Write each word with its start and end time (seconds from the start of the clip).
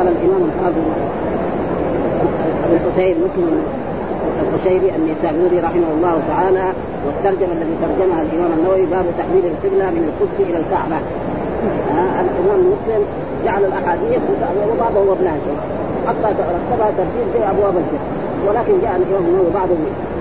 قال 0.00 0.08
الإمام 0.08 0.42
الحافظ 0.50 0.84
أبو 2.64 2.74
الحسين 2.74 3.16
مسلم 3.24 3.62
القشيري 4.42 4.88
النسابوري 4.96 5.58
رحمه 5.60 5.90
الله 5.96 6.16
تعالى 6.28 6.66
والترجمة 7.06 7.52
الذي 7.52 7.74
ترجمها 7.84 8.22
الإمام 8.22 8.50
النووي 8.58 8.86
باب 8.86 9.06
تحويل 9.18 9.44
القبلة 9.52 9.86
من 9.96 10.02
القدس 10.08 10.36
إلى 10.48 10.58
الكعبة. 10.62 10.98
آه 11.98 12.20
الإمام 12.24 12.60
مسلم 12.72 13.02
جعل 13.44 13.64
الأحاديث 13.64 14.22
وبعضه 14.72 15.00
وابنها 15.10 15.36
حتى 16.08 16.28
رتبها 16.56 16.90
ترتيب 16.98 17.26
زي 17.34 17.42
أبواب 17.52 17.74
الفقه 17.82 18.08
ولكن 18.46 18.74
جاء 18.82 18.94
الإمام 19.00 19.24
النووي 19.28 19.50
بعض 19.54 19.68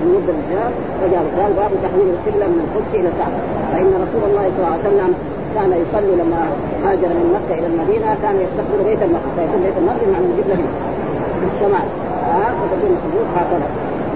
من 0.01 0.07
مده 0.15 0.33
الرجال 0.33 0.71
فجاء 1.01 1.23
قال 1.37 1.51
باب 1.61 1.71
تحويل 1.83 2.07
القبلة 2.15 2.45
من 2.53 2.59
القدس 2.65 2.91
إلى 2.99 3.09
الكعبة. 3.11 3.39
فإن 3.71 3.91
رسول 4.03 4.23
الله 4.29 4.45
صلى 4.53 4.61
الله 4.65 4.77
عليه 4.77 4.87
وسلم 4.89 5.11
كان 5.55 5.69
يصلي 5.83 6.13
لما 6.21 6.41
هاجر 6.85 7.09
من 7.19 7.27
مكة 7.35 7.53
إلى 7.59 7.67
المدينة 7.71 8.07
كان 8.23 8.35
يستقبل 8.45 8.79
بيت 8.87 9.01
المقدس 9.07 9.33
فيكون 9.37 9.59
بيت 9.65 9.77
المقدس 9.81 10.07
معنى 10.13 10.27
هنا 10.39 10.55
في 11.39 11.45
الشمال. 11.51 11.87
ها؟ 12.29 12.47
آه 12.47 12.53
وتكون 12.61 12.91
الصدور 12.97 13.25
هكذا. 13.37 13.67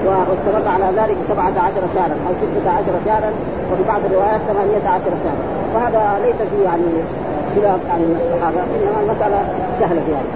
واستمر 0.05 0.65
على 0.75 0.87
ذلك 0.99 1.17
17 1.29 1.85
شهرا 1.95 2.15
أو 2.27 2.31
16 2.41 2.95
شهرا 3.05 3.31
وفي 3.69 3.83
بعض 3.91 4.01
الروايات 4.09 4.41
18 4.47 5.13
شهرا. 5.23 5.43
وهذا 5.73 6.01
ليس 6.25 6.39
فيه 6.51 6.63
يعني 6.69 6.91
خلاف 7.55 7.79
يعني 7.89 8.03
من 8.09 8.17
الصحابة 8.23 8.61
إنما 8.75 8.99
المسألة 9.03 9.39
سهلة 9.79 10.01
في 10.05 10.11
هذا 10.19 10.31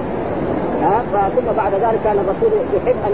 ها؟ 0.83 1.29
ثم 1.35 1.47
بعد 1.61 1.73
ذلك 1.73 1.99
كان 2.03 2.17
الرسول 2.23 2.52
يحب 2.75 2.97
أن 3.07 3.13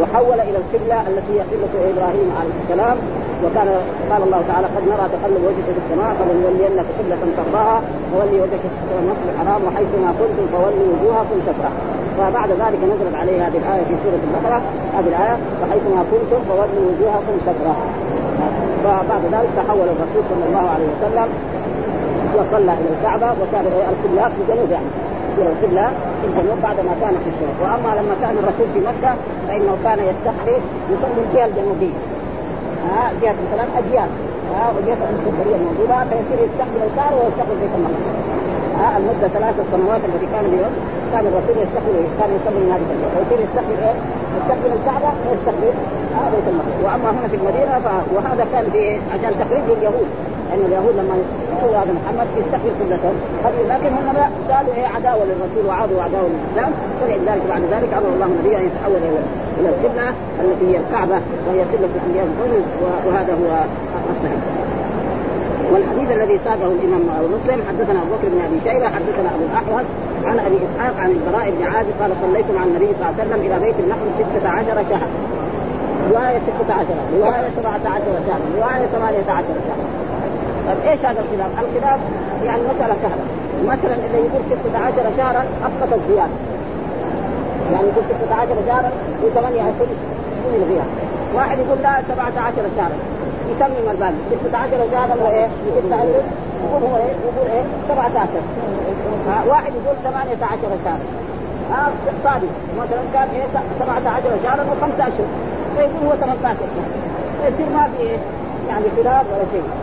يحول 0.00 0.40
إلى 0.48 0.58
القبلة 0.62 1.00
التي 1.08 1.32
هي 1.34 1.40
قبله 1.40 1.90
إبراهيم 1.92 2.28
عليه 2.40 2.56
السلام. 2.62 2.96
وكان 3.44 3.68
قال 4.10 4.22
الله 4.26 4.42
تعالى 4.50 4.66
قد 4.74 4.84
نرى 4.92 5.06
تقلب 5.14 5.42
وجهك 5.48 5.68
في 5.76 5.80
السماء 5.84 6.10
فلنولينك 6.18 6.86
قبلة 6.98 7.22
ترضاها 7.38 7.76
فولي 8.12 8.36
وجهك 8.42 8.64
شطر 8.74 8.96
المسجد 9.02 9.28
الحرام 9.32 9.60
وحيثما 9.66 10.10
كنتم 10.20 10.44
فولوا 10.52 10.86
وجوهكم 10.92 11.36
شطرة. 11.46 11.72
فبعد 12.18 12.50
ذلك 12.62 12.80
نزلت 12.92 13.14
عليه 13.20 13.36
هذه 13.46 13.58
الآية 13.62 13.84
في 13.88 13.94
سورة 14.04 14.22
البقرة. 14.28 14.60
هذه 14.96 15.08
الآية 15.12 15.36
فحيثما 15.60 16.00
كنتم 16.12 16.40
فولوا 16.48 16.84
وجوهكم 16.90 17.34
شطرة. 17.46 17.74
فبعد 18.84 19.24
ذلك 19.34 19.50
تحول 19.56 19.88
الرسول 19.94 20.22
صلى 20.30 20.44
الله 20.48 20.66
عليه 20.74 20.88
وسلم 20.94 21.28
وصلى 22.36 22.72
إلى 22.80 22.90
الكعبة 22.96 23.28
وكان 23.40 23.64
القبلة 23.92 24.24
في 24.34 24.52
جنوب 24.52 24.70
يعني 24.70 24.90
القبله 25.38 25.86
في 26.20 26.26
الجنوب 26.28 26.58
بعد 26.62 26.76
ما 26.88 26.94
كانت 27.00 27.18
في 27.24 27.28
الشرق 27.32 27.56
وأما 27.62 27.90
لما 27.98 28.14
كان 28.22 28.34
الرسول 28.42 28.66
في 28.74 28.80
مكة 28.90 29.12
فإنه 29.48 29.72
كان 29.84 29.98
يستقبل 30.10 30.58
يصلي 30.92 31.20
الجهة 31.26 31.46
الجنوبية. 31.50 31.98
ها 32.88 33.02
جهة 33.22 33.36
مثلا 33.44 33.64
أجيال. 33.80 34.10
ها 34.54 34.64
وجهة 34.76 35.00
الاسكندريه 35.08 35.56
الموجودة 35.60 35.96
فيصير 36.10 36.38
يستقبل 36.46 36.80
الكعبه 36.88 37.16
ويستقبل 37.20 37.56
بيت 37.62 37.72
المقدس 37.78 38.16
ها 38.78 38.88
المدة 38.98 39.26
ثلاث 39.36 39.54
سنوات 39.72 40.00
التي 40.08 40.26
كان 40.34 40.44
اليوم 40.50 40.72
كان 41.12 41.24
الرسول 41.30 41.56
يستقبل 41.64 41.96
كان 42.18 42.30
يصلي 42.38 42.58
من 42.64 42.70
هذه 42.74 42.86
الجهة. 42.94 43.10
فيصير 43.16 43.38
يستقبل 43.46 43.76
إيه؟ 43.86 43.96
يستقبل 44.38 44.70
الكعبه 44.78 45.10
ويستقبل 45.26 45.70
بيت 46.32 46.46
المقدس 46.52 46.76
وأما 46.84 47.08
هنا 47.16 47.28
في 47.32 47.36
المدينة 47.40 47.74
ف... 47.84 47.86
وهذا 48.14 48.44
كان 48.52 48.64
في 48.74 48.82
عشان 49.14 49.32
تخريج 49.42 49.64
اليهود. 49.78 50.08
لأن 50.48 50.62
اليهود 50.68 50.94
لما 51.00 51.14
يشوفوا 51.62 51.82
هذا 51.82 51.92
محمد 51.92 52.26
يستقبل 52.40 52.70
قبلتهم 52.80 53.16
لكن 53.68 53.92
هم 53.94 54.16
سالوا 54.48 54.74
إيه 54.74 54.86
عداوة 54.86 55.24
للرسول 55.24 55.64
وعادوا 55.68 56.02
عداوه 56.02 56.28
للإسلام. 56.32 56.72
فلذلك 57.00 57.42
بعد 57.48 57.62
ذلك. 57.74 57.90
أمر 57.98 58.08
الله 58.14 58.26
النبي 58.26 58.56
أن 58.56 58.64
يتحول 58.68 59.02
إلى 59.60 59.68
القبلة 59.68 60.08
التي 60.42 60.64
هي 60.70 60.76
الكعبة 60.82 61.18
وهي 61.46 61.60
قبلة 61.72 61.92
الأنبياء 61.98 62.26
وهذا 63.06 63.32
هو 63.40 63.50
الصحيح. 64.12 64.42
والحديث 65.72 66.10
الذي 66.16 66.38
ساقه 66.44 66.68
الإمام 66.76 67.02
مسلم 67.36 67.58
حدثنا 67.68 67.98
أبو 68.02 68.12
بكر 68.14 68.28
بن 68.34 68.40
أبي 68.48 68.58
شيبة 68.66 68.86
حدثنا 68.96 69.28
أبو 69.34 69.44
الأحوص 69.50 69.86
عن 70.24 70.38
أبي 70.46 70.58
إسحاق 70.66 70.94
عن 71.02 71.10
البراء 71.10 71.46
بن 71.56 71.62
عازب 71.72 71.94
قال 72.00 72.10
صليت 72.22 72.48
مع 72.56 72.62
النبي 72.64 72.88
صلى 72.96 73.02
الله 73.02 73.14
عليه 73.18 73.22
وسلم 73.22 73.40
إلى 73.46 73.56
بيت 73.64 73.76
المقدس 73.84 74.16
16 74.40 74.90
شهرا. 74.90 75.08
رواية 76.10 76.40
16 76.60 76.86
رواية 77.16 77.48
17 77.56 78.04
شهرا 78.26 78.46
رواية 78.58 78.86
18 78.86 79.46
شهرا. 79.66 80.01
طيب 80.66 80.78
إيش 80.90 81.00
هذا 81.06 81.20
الخلاف؟ 81.24 81.50
الخلاف 81.64 82.00
يعني 82.44 82.62
مسألة 82.62 82.94
سهلة. 83.02 83.24
مثلا 83.72 83.94
إذا 84.06 84.18
يقول 84.18 84.42
16 84.46 85.16
شهرا 85.16 85.42
أسقط 85.66 85.92
الزيادة. 85.98 86.36
يعني 87.72 87.86
يقول 87.90 88.04
16 88.26 88.48
شهرا 88.68 88.90
و8 89.22 89.38
أشهر 89.38 89.88
من 90.44 90.54
الغياب. 90.62 90.88
واحد 91.34 91.58
يقول 91.58 91.78
لا 91.82 91.92
17 92.14 92.68
شهرا. 92.76 92.96
يتمم 93.50 93.86
الباقي. 93.90 94.22
16 94.48 94.70
شهرا 94.92 95.14
وايه؟ 95.24 95.48
يقول 95.68 95.84
يقول 96.64 96.82
هو 96.90 96.96
إيه؟ 96.96 97.14
يقول 97.28 97.46
إيه؟ 97.54 97.64
17 97.88 98.28
واحد 99.48 99.72
يقول 99.78 99.96
18 100.04 100.58
شهرا. 100.84 101.06
آه 101.72 101.90
صادق. 102.24 102.52
مثلا 102.78 103.02
كان 103.14 103.28
إيه 103.34 103.46
17 103.80 104.22
شهرا 104.44 104.62
وخمسة 104.70 105.02
اشهر 105.08 105.28
فيقول 105.76 106.06
هو 106.06 106.12
18 106.20 106.58
شهر 106.58 106.88
فيصير 107.42 107.66
ما 107.74 107.88
في 107.96 108.02
إيه؟ 108.02 108.18
يعني 108.68 108.84
خلاف 108.96 109.26
ولا 109.32 109.46
شيء. 109.52 109.81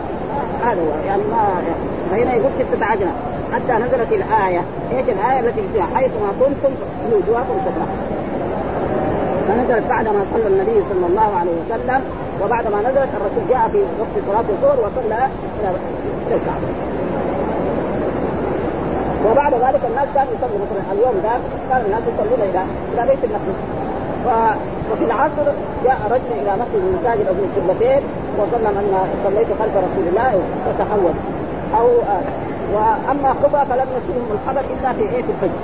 هذا 0.64 0.80
هو. 0.80 1.06
يعني 1.06 1.22
ما 1.22 1.62
فهنا 2.10 2.34
يقول 2.34 2.50
16 2.72 3.06
حتى 3.54 3.72
نزلت 3.72 4.12
الآية، 4.12 4.62
إيش 4.92 5.08
الآية 5.08 5.40
التي 5.40 5.62
فيها؟ 5.72 5.86
حيثما 5.94 6.30
كنتم 6.40 6.72
وجوهكم 7.12 7.56
شطرة. 7.64 7.86
فنزلت 9.48 9.84
بعد 9.88 10.04
ما 10.04 10.22
صلى 10.34 10.46
النبي 10.46 10.82
صلى 10.90 11.06
الله 11.06 11.36
عليه 11.40 11.52
وسلم 11.52 12.00
وبعد 12.44 12.66
ما 12.66 12.80
نزلت 12.80 13.08
الرسول 13.16 13.48
جاء 13.48 13.68
في 13.72 13.78
وقت 14.00 14.14
صلاة 14.26 14.44
الظهر 14.50 14.78
وصلى 14.80 15.28
إلى 15.60 15.70
الكعبة. 16.36 16.68
وبعد 19.30 19.54
ذلك 19.54 19.80
الناس 19.90 20.08
كانوا 20.14 20.32
يصلوا 20.32 20.58
مثلا 20.64 20.92
اليوم 20.92 21.14
ذاك 21.22 21.40
كان 21.70 21.80
الناس 21.86 22.02
يصلون 22.14 22.40
إلى 22.50 22.62
إلى 22.94 23.02
بيت 23.10 23.24
المقدس. 23.24 23.89
ف... 24.24 24.28
وفي 24.92 25.04
العصر 25.04 25.46
جاء 25.84 25.98
رجل 26.10 26.32
إلى 26.42 26.52
مسجد 26.60 26.80
من 26.84 26.98
مساجد 27.00 27.26
ابن 27.26 27.42
القبلتين 27.48 28.02
وظن 28.38 28.66
أن 28.66 28.94
صليت 29.24 29.46
خلف 29.60 29.74
رسول 29.76 30.06
الله 30.08 30.42
فتحول 30.66 31.14
أو 31.78 31.86
آه. 31.86 32.50
وأما 32.74 33.30
قبى 33.42 33.60
فلم 33.70 33.88
يصلهم 33.96 34.28
الخبر 34.36 34.64
إلا 34.74 34.92
في 34.92 35.02
إيه 35.02 35.22
في 35.22 35.32
الفجر. 35.34 35.60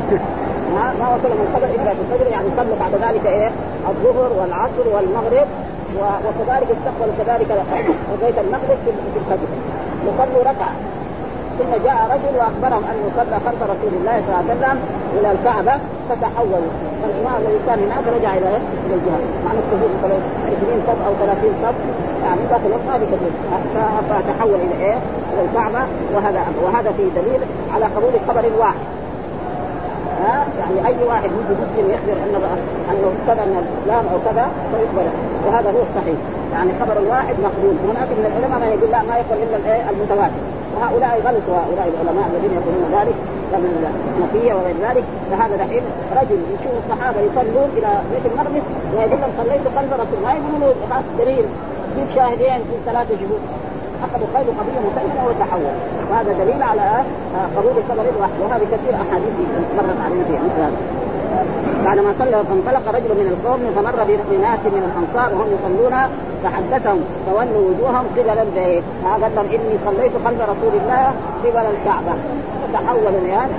ما 0.74 0.84
ما 1.00 1.06
وصلهم 1.14 1.40
الخبر 1.48 1.66
إلا 1.66 1.90
في 1.94 2.00
الفجر 2.04 2.30
يعني 2.30 2.48
صلوا 2.56 2.76
بعد 2.80 2.94
ذلك 2.94 3.26
إيه 3.26 3.50
الظهر 3.88 4.32
والعصر 4.40 4.86
والمغرب 4.94 5.48
وكذلك 5.98 6.68
استقبلوا 6.76 7.14
كذلك 7.18 7.48
بيت 8.22 8.38
المقدس 8.38 8.78
في 8.84 9.18
الفجر. 9.22 9.48
وصلوا 10.06 10.40
ركعة. 10.40 10.72
ثم 11.58 11.84
جاء 11.84 11.98
رجل 12.14 12.38
وأخبرهم 12.38 12.84
انه 12.90 13.10
صلى 13.16 13.36
خلف 13.46 13.62
رسول 13.62 13.92
الله 14.00 14.22
صلى 14.26 14.40
الله 14.40 14.50
عليه 14.50 14.54
وسلم 14.54 14.78
إلى 15.18 15.32
الكعبة. 15.32 15.72
فتحولوا 16.10 16.72
فالإمام 17.02 17.36
الذي 17.40 17.58
كان 17.66 17.78
هناك 17.86 18.04
رجع 18.16 18.30
إلى 18.38 18.48
إلى 18.86 18.94
الجهه 18.98 19.20
مع 19.44 19.50
مثلا 19.96 20.18
20 20.60 20.82
صف 20.86 20.98
أو 21.06 21.12
30 21.20 21.52
صف. 21.62 21.74
يعني 22.24 22.40
ذاك 22.50 22.60
الوقت 22.66 22.84
ما 22.90 22.96
بكثير 23.02 23.32
فتحول 24.08 24.54
إلى 24.54 24.84
إيه؟ 24.84 24.98
إلى 25.32 25.42
الكعبة. 25.48 25.82
وهذا 26.14 26.40
وهذا 26.64 26.92
فيه 26.96 27.08
دليل 27.20 27.40
على 27.74 27.84
قبول 27.84 28.12
خبر 28.28 28.44
واحد. 28.58 28.86
ها؟ 30.24 30.46
يعني 30.60 30.88
أي 30.88 31.04
واحد 31.08 31.30
يجي 31.38 31.54
مسلم 31.62 31.86
يخبر 31.94 32.16
ان 32.24 32.34
أنه 32.90 33.08
كذا 33.26 33.44
من 33.44 33.56
الإسلام 33.62 34.04
أو 34.12 34.18
كذا 34.26 34.46
فيقبل 34.70 35.08
وهذا 35.46 35.70
هو 35.70 35.82
الصحيح. 35.88 36.18
يعني 36.52 36.70
خبر 36.80 36.96
الواحد 37.04 37.34
مقبول. 37.46 37.74
هناك 37.90 38.08
من 38.18 38.24
العلماء 38.30 38.58
من 38.62 38.68
يقول 38.76 38.90
لا 38.90 39.02
ما 39.08 39.14
يقبل 39.20 39.38
إلا 39.42 39.90
المتواتر. 39.90 40.42
وهؤلاء 40.74 41.12
غلطوا 41.26 41.54
هؤلاء 41.62 41.86
العلماء 41.92 42.26
الذين 42.32 42.52
يقولون 42.58 42.84
ذلك. 42.98 43.16
من 43.58 43.70
الحنفيه 43.82 44.54
وغير 44.54 44.76
ذلك 44.86 45.04
فهذا 45.30 45.56
دحين 45.56 45.82
رجل 46.20 46.38
يشوف 46.54 46.74
الصحابة 46.82 47.20
يصلون 47.20 47.68
إلى 47.76 47.90
بيت 48.12 48.24
المقدس 48.32 48.64
ويقول 48.96 49.20
لهم 49.20 49.32
صليت 49.40 49.64
خلف 49.76 49.92
رسول 49.92 50.18
ما 50.24 50.32
يقولون 50.32 50.60
له 50.60 50.74
خلاص 50.90 51.04
دليل. 51.18 51.44
جيب 51.96 52.08
شاهدين 52.14 52.60
في 52.68 52.76
ثلاثة 52.86 53.14
شهود. 53.20 53.42
أخذوا 54.04 54.28
خير 54.34 54.46
قضيه 54.58 54.80
مسلمة 54.88 55.20
وتحول. 55.28 55.74
وهذا 56.10 56.32
دليل 56.42 56.62
على 56.62 56.86
قبول 57.56 57.76
خبر 57.88 58.04
الوحي 58.14 58.38
وهذه 58.42 58.66
كثير 58.74 58.94
أحاديث 58.94 59.34
مرت 59.76 60.00
علينا 60.04 60.24
في 60.24 60.32
مثل 60.32 60.72
بعدما 61.84 62.14
صلى 62.18 62.30
فانطلق 62.48 62.84
رجل 62.96 63.10
من 63.20 63.28
القوم 63.32 63.60
فمر 63.76 64.04
بناس 64.30 64.62
من 64.76 64.82
الأنصار 64.88 65.34
وهم 65.34 65.48
يصلون 65.56 65.94
فحدثهم 66.42 67.00
فولوا 67.26 67.62
وجوههم 67.68 68.06
قبل 68.16 68.38
البيت. 68.46 68.84
قال 69.04 69.20
لهم 69.20 69.46
إني 69.56 69.76
صليت 69.86 70.12
خلف 70.24 70.40
رسول 70.52 70.72
الله 70.80 71.04
قبل 71.44 71.66
الكعبة. 71.74 72.14
فتحول 72.62 73.14
يعني 73.28 73.52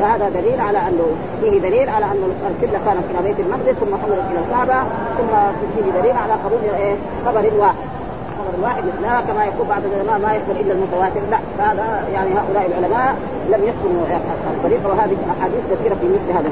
فهذا 0.00 0.28
دليل 0.28 0.60
على 0.60 0.78
انه 0.78 1.06
فيه 1.40 1.60
دليل 1.60 1.88
على 1.88 2.04
أن 2.04 2.22
القبلة 2.50 2.78
كانت 2.86 3.04
إلى 3.10 3.28
بيت 3.28 3.40
المقدس 3.40 3.74
ثم 3.80 3.92
حولت 4.02 4.24
إلى 4.30 4.40
الكعبة 4.44 4.78
ثم 5.18 5.32
فيه 5.74 6.00
دليل 6.00 6.16
على 6.16 6.32
قبول 6.44 6.60
إيه 6.80 6.94
خبر 7.26 7.44
واحد. 7.58 7.74
خبر 8.38 8.54
واحد. 8.62 8.82
لا 9.02 9.20
كما 9.20 9.44
يقول 9.44 9.66
بعض 9.68 9.82
العلماء 9.84 10.18
ما 10.18 10.34
يقبل 10.34 10.60
إلا 10.60 10.72
المتواتر. 10.72 11.20
لا 11.30 11.38
فهذا 11.58 12.08
يعني 12.14 12.30
هؤلاء 12.30 12.66
العلماء 12.66 13.14
لم 13.48 13.60
يذكروا 13.68 14.18
الطريقة. 14.56 14.88
وهذه 14.88 15.16
أحاديث 15.38 15.62
كثيرة 15.70 15.94
في 15.94 16.06
مثل 16.06 16.38
هذا 16.38 16.50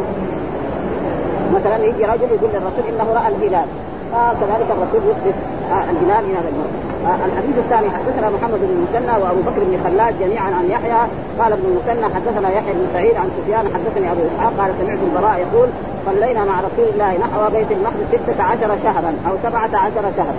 مثلا 1.59 1.77
يجي 1.85 2.05
رجل 2.05 2.29
يقول 2.37 2.51
للرسول 2.55 2.85
إنه 2.89 3.07
رأى 3.19 3.29
الهلال. 3.33 3.69
فكذلك 4.13 4.69
الرسول 4.77 5.03
يثبت 5.11 5.39
آه 5.73 5.91
البناء 5.91 6.21
من 6.27 6.33
هذا 6.39 6.49
الموضوع 6.53 6.81
آه 7.09 7.27
الحديث 7.29 7.57
الثاني 7.65 7.89
حدثنا 7.97 8.27
محمد 8.37 8.61
بن 8.63 8.73
المثنى 8.79 9.15
وأبو 9.23 9.41
بكر 9.41 9.61
بن 9.69 9.75
خلاد 9.85 10.15
جميعا 10.23 10.51
عن 10.59 10.67
يحيى. 10.71 11.01
قال 11.41 11.53
ابن 11.53 11.65
المثنى 11.71 12.07
حدثنا 12.15 12.49
يحيى 12.57 12.73
بن 12.73 12.87
سعيد 12.95 13.17
عن 13.17 13.29
سفيان 13.37 13.65
حدثني 13.75 14.13
أبو 14.13 14.21
إسحاق 14.31 14.53
قال 14.59 14.71
سمعت 14.81 14.99
البراء 15.09 15.37
يقول 15.45 15.69
صلينا 16.07 16.45
مع 16.45 16.57
رسول 16.61 16.87
الله 16.93 17.11
نحو 17.25 17.51
بيت 17.57 17.71
المقدس 17.77 18.07
ستة 18.13 18.43
عشر 18.43 18.71
شهرا 18.85 19.13
أو 19.29 19.35
سبعة 19.45 19.73
عشر 19.85 20.05
شهرا. 20.17 20.35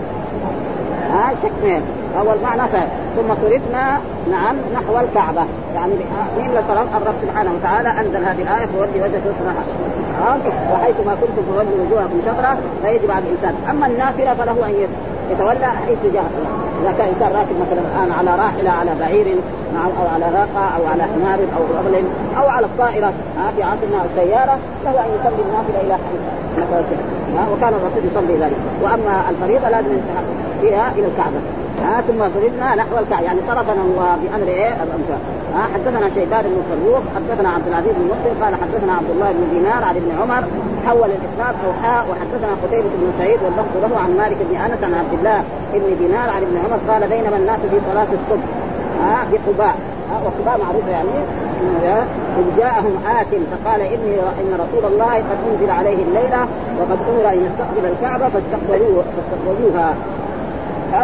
ها 1.11 1.31
آه 1.31 1.33
شكلين 1.43 1.81
أول 2.19 2.35
معنى 2.43 2.69
فهم. 2.69 2.89
ثم 3.15 3.33
صرفنا 3.41 3.97
نعم 4.31 4.55
نحو 4.73 4.99
الكعبة. 4.99 5.43
يعني 5.75 5.93
مين 6.37 6.51
صرف 6.67 6.87
الرب 6.97 7.15
سبحانه 7.21 7.51
وتعالى 7.57 7.89
أنزل 7.89 8.25
هذه 8.25 8.41
الآية 8.41 8.65
فولي 8.65 9.01
وجهك 9.01 9.21
شطرها 9.25 9.63
وحيثما 10.73 11.15
كنتم 11.21 11.41
تولوا 11.47 11.85
وجوهكم 11.85 12.21
شطرة 12.25 12.57
فيجب 12.83 13.11
على 13.11 13.23
الإنسان. 13.25 13.55
أما 13.69 13.85
النافلة 13.87 14.33
فله 14.33 14.65
أن 14.65 14.87
يتولى 15.31 15.65
حيث 15.65 16.13
جاء 16.13 16.25
إذا 16.81 16.93
كان 16.97 17.07
إنسان 17.07 17.31
راكب 17.37 17.55
مثلا 17.63 17.81
الآن 17.89 18.11
على 18.19 18.31
راحلة 18.43 18.69
على 18.69 18.91
بعير 18.99 19.35
أو 19.99 20.07
على 20.13 20.25
ناقه 20.25 20.65
أو 20.77 20.87
على 20.91 21.03
حمار 21.03 21.39
أو 21.57 21.63
رجل 21.87 22.05
أو 22.37 22.49
على 22.49 22.65
الطائرة 22.65 23.13
في 23.55 23.63
عصرنا 23.63 24.05
السياره 24.05 24.57
له 24.85 24.91
أن 24.91 25.09
يصلي 25.19 25.41
النافلة 25.47 25.81
إلى 25.81 25.93
حيث. 25.93 26.21
وكان 27.53 27.73
الرسول 27.73 28.05
يصلي 28.11 28.35
ذلك. 28.45 28.57
وأما 28.83 29.23
الفريضة 29.29 29.69
لازم 29.69 29.97
فيها 30.61 30.91
إلى 30.97 31.07
الكعبة. 31.07 31.41
ها 31.83 32.01
ثم 32.01 32.19
صرفنا 32.33 32.75
نحو 32.75 32.97
الكعبة. 33.03 33.25
يعني 33.25 33.39
صرفنا 33.47 33.81
الله 33.87 34.17
بأمر 34.21 34.47
إيه؟ 34.47 34.73
الامثال 34.83 35.21
ها 35.55 35.63
حدثنا 35.73 36.09
شيبان 36.15 36.43
بن 36.43 36.61
فروخ 36.69 37.03
حدثنا 37.15 37.49
عبد 37.49 37.67
العزيز 37.67 37.93
بن 37.99 38.05
مسلم 38.13 38.43
قال 38.43 38.53
حدثنا 38.55 38.93
عبد 38.93 39.09
الله 39.15 39.31
بن 39.31 39.43
دينار 39.53 39.83
عن 39.83 39.95
ابن 40.01 40.11
عمر 40.21 40.43
حول 40.85 41.09
الإسناد 41.19 41.55
أو 41.65 41.71
حاء 41.83 42.01
وحدثنا 42.09 42.51
قتيبة 42.63 42.89
بن 43.01 43.13
سعيد 43.17 43.39
واللفظ 43.43 43.73
له 43.83 43.99
عن 44.03 44.17
مالك 44.17 44.37
بن 44.49 44.55
أنس 44.55 44.83
عن 44.83 44.93
عبد 44.93 45.13
الله 45.19 45.43
بن 45.73 45.97
دينار 45.99 46.29
عن 46.35 46.41
ابن 46.47 46.55
عمر 46.63 46.79
قال 46.89 47.09
بينما 47.09 47.37
الناس 47.37 47.59
في 47.71 47.77
صلاة 47.91 48.11
الصبح. 48.19 48.47
ها 49.03 49.17
بقباء. 49.31 49.75
وقباء 50.25 50.59
معروفة 50.65 50.91
يعني. 50.91 51.09
إذ 52.39 52.57
جاءهم 52.57 52.93
آت 53.19 53.27
فقال 53.51 53.81
إني 53.81 54.15
إن 54.41 54.51
رسول 54.63 54.91
الله 54.91 55.13
قد 55.15 55.37
أنزل 55.51 55.71
عليه 55.71 56.03
الليلة 56.07 56.41
وقد 56.79 56.97
أمر 57.09 57.33
أن 57.33 57.39
يستقبل 57.45 57.91
الكعبة 57.91 58.29
فاستقبلوه 58.29 59.03
فاستقبلوها. 59.15 59.93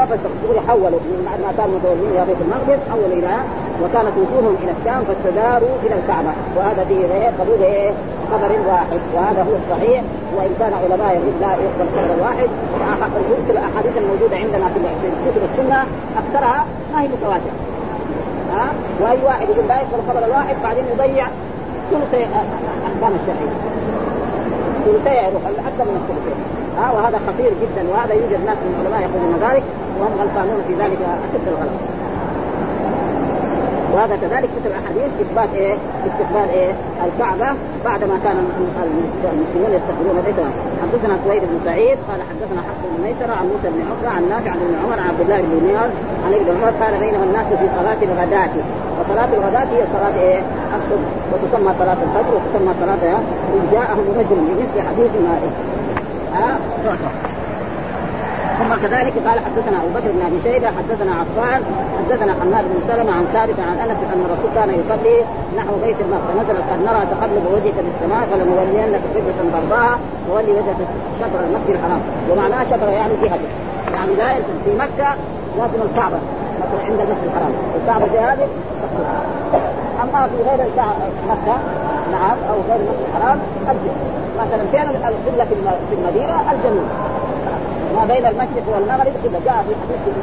فاستقبلوا 0.10 0.62
حولوا 0.68 1.01
من 1.12 1.22
بعد 1.28 1.39
ما 1.45 1.51
كانوا 1.57 1.75
متوجهين 1.78 2.12
إلى 2.16 2.24
بيت 2.30 2.39
المقدس 2.45 2.81
حولوا 2.92 3.12
إلى 3.19 3.36
وكانت 3.81 4.16
وجوههم 4.19 4.56
إلى 4.63 4.72
الشام 4.78 5.01
فاستداروا 5.07 5.74
إلى 5.84 5.95
الكعبة. 6.00 6.34
وهذا 6.56 6.81
فيه 6.89 7.01
قبول 7.39 7.62
إيه 7.63 7.92
خبر 8.31 8.51
واحد. 8.72 9.01
وهذا 9.16 9.42
هو 9.48 9.56
الصحيح 9.62 10.01
وإن 10.36 10.51
كان 10.60 10.74
علماء 10.81 11.12
يقول 11.18 11.36
لا 11.44 11.51
يقبل 11.63 11.88
خبر 11.98 12.16
واحد. 12.25 12.50
كل 13.48 13.57
الأحاديث 13.57 13.94
الموجودة 14.04 14.36
عندنا 14.44 14.66
في 14.74 14.80
كتب 15.25 15.44
السنة 15.50 15.80
أكثرها 16.22 16.60
ما 16.94 16.98
هي 17.01 17.07
متواترة. 17.07 17.57
ها؟ 18.54 18.68
وأي 19.01 19.19
واحد 19.25 19.50
يقول 19.50 19.68
لا 19.68 19.75
يقبل 19.75 20.01
خبر 20.10 20.25
الواحد 20.25 20.56
بعدين 20.63 20.86
يضيع 20.94 21.28
ثلث 21.92 22.13
احكام 22.88 23.13
الشرعية. 23.19 23.56
ثلثي 24.86 25.16
يروح 25.28 25.44
أكثر 25.69 25.86
من 25.89 25.98
الثلثين. 26.01 26.39
ها 26.77 26.91
وهذا 26.91 27.19
خطير 27.27 27.51
جدا 27.62 27.89
وهذا 27.91 28.13
يوجد 28.13 28.45
ناس 28.45 28.57
من 28.57 28.74
العلماء 28.81 29.09
يقولون 29.09 29.35
ذلك 29.50 29.63
وهم 30.00 30.13
غلطانون 30.21 30.59
في 30.68 30.74
ذلك 30.74 31.00
أشد 31.25 31.47
الغلط 31.47 31.97
وهذا 33.94 34.15
كذلك 34.24 34.50
مثل 34.57 34.69
الاحاديث 34.71 35.09
إثبات 35.21 35.50
إيه؟ 35.56 35.75
استقبال 36.07 36.50
إيه؟ 36.50 36.71
الكعبة 37.07 37.50
بعد 37.85 38.01
ما 38.03 38.18
كان 38.24 38.38
المسلمون 39.33 39.71
يستقبلون 39.77 40.18
بيتها 40.25 40.51
حدثنا 40.81 41.15
سويد 41.24 41.41
بن 41.41 41.57
سعيد 41.65 41.97
قال 42.09 42.19
حدثنا 42.29 42.62
حفص 42.68 42.83
بن 42.91 43.03
ميسرة 43.03 43.33
عن 43.39 43.45
موسى 43.51 43.68
بن 43.75 43.81
عقبة 43.89 44.09
عن 44.18 44.24
نافع 44.29 44.51
عن 44.51 44.59
ابن 44.65 44.75
عمر 44.83 44.97
عن 45.01 45.07
عبد 45.12 45.21
الله 45.21 45.38
بن 45.41 45.68
دينار 45.68 45.89
عن 46.25 46.31
ابن 46.33 46.47
عمر 46.56 46.71
قال 46.81 46.94
بينما 47.03 47.24
الناس 47.29 47.47
في 47.59 47.68
صلاة 47.77 48.00
الغداة 48.09 48.53
وصلاة 49.00 49.29
الغداة 49.38 49.68
هي 49.75 49.83
صلاة 49.95 50.15
إيه؟ 50.25 50.39
الصبح 50.77 51.09
وتسمى 51.31 51.71
صلاة 51.79 52.00
الفجر 52.07 52.31
وتسمى 52.38 52.74
صلاة 52.81 53.03
إذ 53.56 53.63
جاءهم 53.75 54.06
رجل 54.19 54.38
بمثل 54.47 54.77
حديث 54.88 55.12
مالك 55.27 55.53
ثم 58.60 58.75
كذلك 58.75 59.13
قال 59.28 59.39
حدثنا 59.45 59.78
أبو 59.78 59.89
بكر 59.95 60.12
بن 60.16 60.22
أبي 60.25 60.39
شيبة 60.44 60.68
حدثنا 60.68 61.12
عفان 61.22 61.62
حدثنا 61.98 62.34
حماد 62.42 62.66
بن 62.72 62.80
سلمة 62.88 63.12
عن 63.12 63.25
ثابت 63.34 63.60
عن 63.60 63.78
أنس 63.86 64.00
أن 64.13 64.22
الرسول 64.25 64.50
كان 64.56 64.69
يصلي 64.69 65.18
نحو 65.57 65.74
بيت 65.86 65.95
المقدس. 66.01 66.28
فنزل 66.28 66.57
قد 66.69 66.80
نرى 66.88 67.01
تقلب 67.12 67.44
وجهك 67.54 67.78
في 67.86 67.92
السماء 67.94 68.28
فلنولينك 68.31 69.01
قبلة 69.16 69.34
ترضاها 69.54 70.00
وولي 70.30 70.51
وجهك 70.51 70.80
شطر 71.19 71.39
المسجد 71.48 71.69
الحرام. 71.69 72.01
ومعناه 72.31 72.63
شطر 72.63 72.89
يعني 72.89 73.13
جهته 73.24 73.50
يعني 73.94 74.16
لا 74.16 74.34
في 74.66 74.72
مكة 74.84 75.10
لازم 75.57 75.81
الكعبة. 75.89 76.19
مثلا 76.62 76.80
عند 76.86 77.00
المسجد 77.00 77.28
الحرام. 77.30 77.51
الكعبة 77.78 78.34
هذه 78.34 78.48
أما 80.04 80.28
في 80.28 80.38
غير 80.50 80.60
مكة 81.30 81.57
نعم 82.12 82.38
أو 82.50 82.57
غير 82.69 82.80
المسجد 82.81 83.06
الحرام 83.07 83.39
الجهه 83.71 84.18
مثلا 84.42 84.63
كان 84.74 84.88
القبلة 84.88 85.45
في 85.89 85.95
المدينة 85.95 86.51
الجنوب 86.51 86.88
ما 87.95 88.06
بين 88.06 88.25
المشرق 88.25 88.65
والمغرب 88.74 89.13
كذا 89.24 89.39
جاء 89.45 89.65
في 89.68 89.74
حديث 89.81 90.15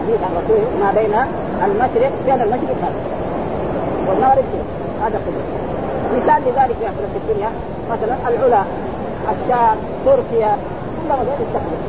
حديث 0.00 0.20
عن 0.26 0.32
رسول 0.40 0.60
ما 0.82 0.90
بين 0.98 1.14
المشرق 1.64 2.12
كان 2.26 2.40
المشرق 2.40 2.76
هذا 2.82 3.00
والمغرب 4.08 4.44
هذا 5.04 5.20
قبله 5.26 5.44
مثال 6.16 6.42
لذلك 6.42 6.76
يحصل 6.82 7.06
في 7.12 7.18
الدنيا 7.22 7.50
مثلا 7.92 8.14
العلا 8.28 8.62
الشام 9.32 9.76
تركيا 10.06 10.56
كلها 11.02 11.16
هذول 11.16 11.34
يستقبل 11.40 11.80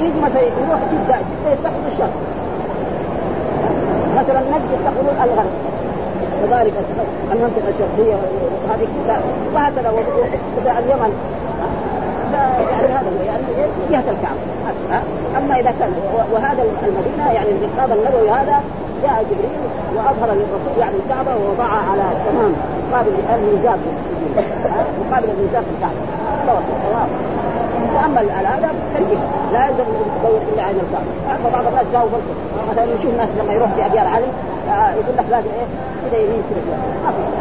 يجي 0.00 0.20
مثلا 0.20 0.42
يروح 0.42 0.80
جدة 0.92 1.16
جدة 1.16 1.52
يستقبل 1.52 1.86
الشرق 1.92 2.14
مثلا 4.16 4.40
نجد 4.40 4.68
يستقبلون 4.74 5.16
الغرب. 5.24 5.73
كذلك 6.42 6.72
المنطقة 7.32 7.68
الشرقية 7.68 8.14
وهذه 8.66 8.88
وهكذا 9.54 9.90
اليمن. 10.78 11.12
يعني 12.34 12.92
هذا 12.94 13.10
يعني 13.26 13.42
جهة 13.90 14.10
الكعبة. 14.10 14.42
أما 15.38 15.60
إذا 15.60 15.72
كان 15.80 15.92
وهذا 16.32 16.62
المدينة 16.62 17.32
يعني 17.32 17.48
المقام 17.50 17.98
النبوي 17.98 18.30
هذا 18.30 18.60
جاء 19.02 19.24
جبريل 19.30 19.60
وأظهر 19.96 20.34
للرسول 20.34 20.78
يعني 20.80 20.96
الكعبة 21.04 21.30
ووضعها 21.36 21.90
على 21.90 22.02
تمام 22.26 22.52
مقابل 22.90 23.12
الميزاب 23.34 23.78
مقابل 25.10 25.28
الميزاب 25.38 25.64
الكعبة. 25.74 26.00
واما 27.94 28.20
الآن 28.20 28.74
كالجهه 28.94 29.26
لا 29.52 29.66
يلزم 29.66 29.80
أن 29.80 30.10
تدور 30.20 30.40
إلا 30.52 30.62
عين 30.62 30.76
الكعبة. 30.76 31.10
فبعض 31.44 31.66
الناس 31.66 31.86
جاوا 31.92 32.08
مثلا 32.70 32.84
نشوف 32.84 33.10
الناس 33.10 33.28
لما 33.38 33.52
يروح 33.52 33.68
في 33.68 33.86
أبيار 33.86 34.06
علي 34.06 34.26
يقول 34.74 35.16
لك 35.18 35.24
لازم 35.30 35.48
إيه؟ 35.58 35.68
كذا 36.02 36.20
يمين 36.20 36.42
كذا 36.50 36.78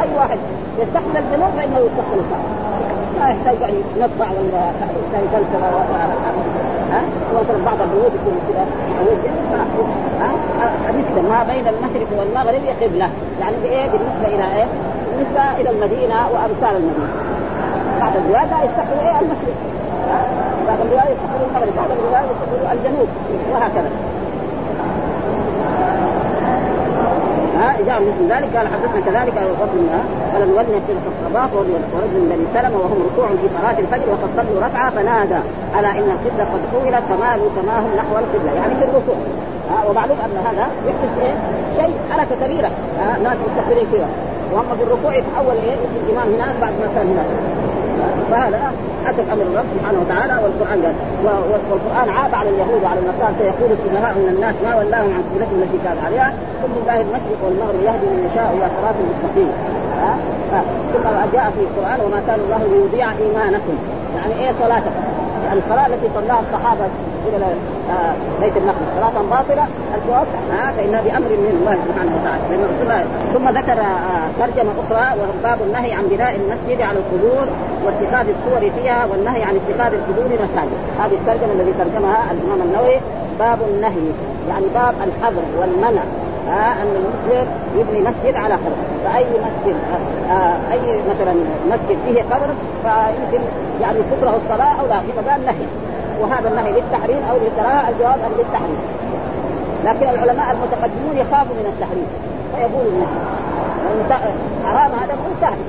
أي 0.03 0.09
واحد 0.17 0.37
يستقبل 0.79 1.17
الجنوب 1.17 1.49
فإنه 1.57 1.77
يستقبل 1.77 2.19
الكعبه 2.23 2.63
ما 3.19 3.29
يحتاج 3.29 3.61
يعني 3.61 3.77
ينطع 3.97 4.27
ولا 4.31 4.61
يحتاج 4.69 5.23
فلسفه 5.33 5.67
ها؟ 6.93 7.01
مثلا 7.35 7.65
بعض 7.65 7.81
البيوت 7.81 8.11
يكون 8.17 8.37
كذا. 8.47 8.65
حديث 10.87 11.05
ما 11.29 11.43
بين 11.43 11.67
المشرق 11.67 12.07
والمغرب 12.19 12.61
قبلة. 12.81 13.09
يعني 13.41 13.55
بايه 13.63 13.87
بالنسبة 13.91 14.27
إلى 14.27 14.55
إيه؟ 14.57 14.67
بالنسبة 15.11 15.61
إلى 15.61 15.69
المدينة 15.69 16.15
وأمثال 16.33 16.75
المدينة. 16.77 17.13
بعض 17.99 18.11
الروايات 18.15 18.47
يستقبل 18.47 18.99
إيه؟ 18.99 19.19
المشرق. 19.19 19.57
بعض 20.67 20.77
الروايات 20.85 21.09
يستقبل 21.09 21.43
المغرب. 21.43 21.75
بعض 21.77 21.91
الروايات 21.91 22.25
يستقبل 22.31 22.77
الجنوب. 22.77 23.07
وهكذا. 23.53 24.12
ها 27.59 27.75
جاء 27.87 28.01
مثل 28.01 28.23
ذلك 28.33 28.57
قال 28.57 28.67
حدثنا 28.67 29.01
كذلك 29.05 29.37
ابو 29.37 29.53
بكر 29.53 29.77
قال 30.33 30.49
نولي 30.49 30.79
في 30.87 30.93
الصباح 31.13 31.53
ورجل 31.53 32.25
بني 32.31 32.45
سلمة 32.53 32.77
وهم 32.77 32.99
ركوع 33.09 33.27
في 33.27 33.47
صلاة 33.57 33.79
الفجر 33.79 34.07
وقد 34.11 34.29
صلوا 34.37 34.65
ركعة 34.67 34.89
فنادى 34.91 35.39
على 35.75 35.87
إن 35.87 36.09
القبلة 36.15 36.43
قد 36.53 36.61
حولت 36.71 37.03
فمالوا 37.09 37.49
تماهم 37.61 37.89
نحو 37.97 38.17
القبلة؟ 38.23 38.51
يعني 38.53 38.75
في 38.75 38.83
الركوع. 38.83 39.15
ومعلوم 39.89 40.17
أن 40.25 40.37
هذا 40.47 40.67
يحدث 40.87 41.13
إيه؟ 41.21 41.33
شيء 41.77 41.93
حركة 42.11 42.35
كبيرة. 42.45 42.71
ناس 43.23 43.37
مستقبلين 43.47 43.87
كذا 43.93 44.07
وأما 44.53 44.75
في 44.77 44.83
الركوع 44.83 45.15
يتحول 45.15 45.55
إيه؟ 45.65 45.75
الإمام 46.03 46.27
هناك 46.35 46.55
بعد 46.61 46.73
ما 46.81 46.87
كان 46.95 47.07
هناك. 47.07 47.25
فهذا 48.31 48.71
حسب 49.05 49.25
أمر 49.33 49.41
الرب 49.41 49.65
سبحانه 49.75 49.99
وتعالى 50.03 50.33
والقرآن 50.43 50.79
قال 50.83 51.35
والقرآن 51.71 52.09
عاب 52.17 52.35
على 52.35 52.49
اليهود 52.49 52.83
وعلى 52.83 52.99
النصارى 52.99 53.33
سيقول 53.39 53.69
السفهاء 53.77 54.13
من 54.21 54.27
الناس 54.35 54.55
ما 54.65 54.71
ولاهم 54.79 55.09
عن 55.15 55.23
قبلتهم 55.29 55.57
التي 55.63 55.77
كان 55.85 55.97
عليها. 56.05 56.33
قل 56.63 56.69
لله 56.77 56.97
المشرق 57.05 57.39
والمغرب 57.45 57.79
يهدي 57.87 58.07
من 58.13 58.19
يشاء 58.27 58.47
إلى 58.55 58.65
صراط 58.77 58.95
مستقيم. 59.11 59.51
ثم 60.93 61.07
جاء 61.35 61.45
في 61.55 61.61
القرآن 61.67 61.99
وما 62.05 62.19
كان 62.27 62.39
الله 62.45 62.61
ليضيع 62.73 63.07
إيمانكم. 63.23 63.75
يعني 64.17 64.33
إيه 64.41 64.51
صلاتكم؟ 64.61 65.03
يعني 65.45 65.59
الصلاة 65.59 65.87
التي 65.87 66.07
صلاها 66.15 66.41
الصحابة 66.45 66.85
إلى 67.27 67.45
آه 67.45 68.13
بيت 68.41 68.57
المقدس. 68.57 68.89
صلاة 68.97 69.23
باطلة. 69.35 69.65
الجواب 69.95 70.27
آه 70.59 70.71
فانها 70.77 71.01
بامر 71.01 71.29
من 71.45 71.51
الله 71.59 71.75
سبحانه 71.87 72.11
وتعالى. 72.17 72.43
ثم 73.33 73.45
ذكر 73.57 73.79
آه 73.81 74.27
ترجمة 74.39 74.71
أخرى 74.83 75.05
وهو 75.19 75.33
باب 75.43 75.59
النهي 75.67 75.93
عن 75.93 76.03
بناء 76.13 76.35
المسجد 76.41 76.81
على 76.81 76.97
القبور 77.01 77.45
واتخاذ 77.85 78.25
الصور 78.35 78.71
فيها 78.77 79.05
والنهي 79.11 79.43
عن 79.43 79.55
اتخاذ 79.61 79.93
القبور 79.93 80.25
مساجد. 80.45 80.79
هذه 81.01 81.15
الترجمة 81.21 81.53
الذي 81.53 81.73
ترجمها 81.79 82.19
الإمام 82.31 82.61
النووي 82.67 82.97
باب 83.39 83.59
النهي 83.69 84.05
يعني 84.49 84.65
باب 84.73 84.95
الحظر 85.07 85.43
والمنع 85.59 86.03
آه 86.49 86.73
أن 86.81 86.89
المسلم 86.99 87.47
يبني 87.77 87.99
مسجد 88.01 88.35
على 88.35 88.53
قبر 88.53 88.75
فأي 89.05 89.25
مسجد 89.25 89.75
آه 90.31 90.55
أي 90.73 90.99
مثلا 91.11 91.33
مسجد 91.71 91.97
فيه 92.05 92.21
قبر 92.21 92.47
فيمكن 92.83 93.43
يعني 93.81 93.97
تكره 94.11 94.35
الصلاة 94.43 94.81
أو 94.81 94.85
لا 94.87 94.99
في 94.99 95.07
مكان 95.21 95.41
نهي 95.45 95.65
وهذا 96.21 96.47
النهي 96.49 96.71
للتحريم 96.71 97.21
أو 97.29 97.35
للكراهه 97.43 97.89
الجواب 97.89 98.19
ان 98.25 98.33
للتحريم. 98.37 98.81
لكن 99.85 100.09
العلماء 100.13 100.47
المتقدمون 100.55 101.15
يخافوا 101.23 101.55
من 101.59 101.67
التحريم. 101.73 102.07
فيقولوا 102.55 102.91
النهي 102.91 103.23
حرام 104.65 104.91
هذا 105.01 105.13
مو 105.23 105.31
سهل. 105.41 105.61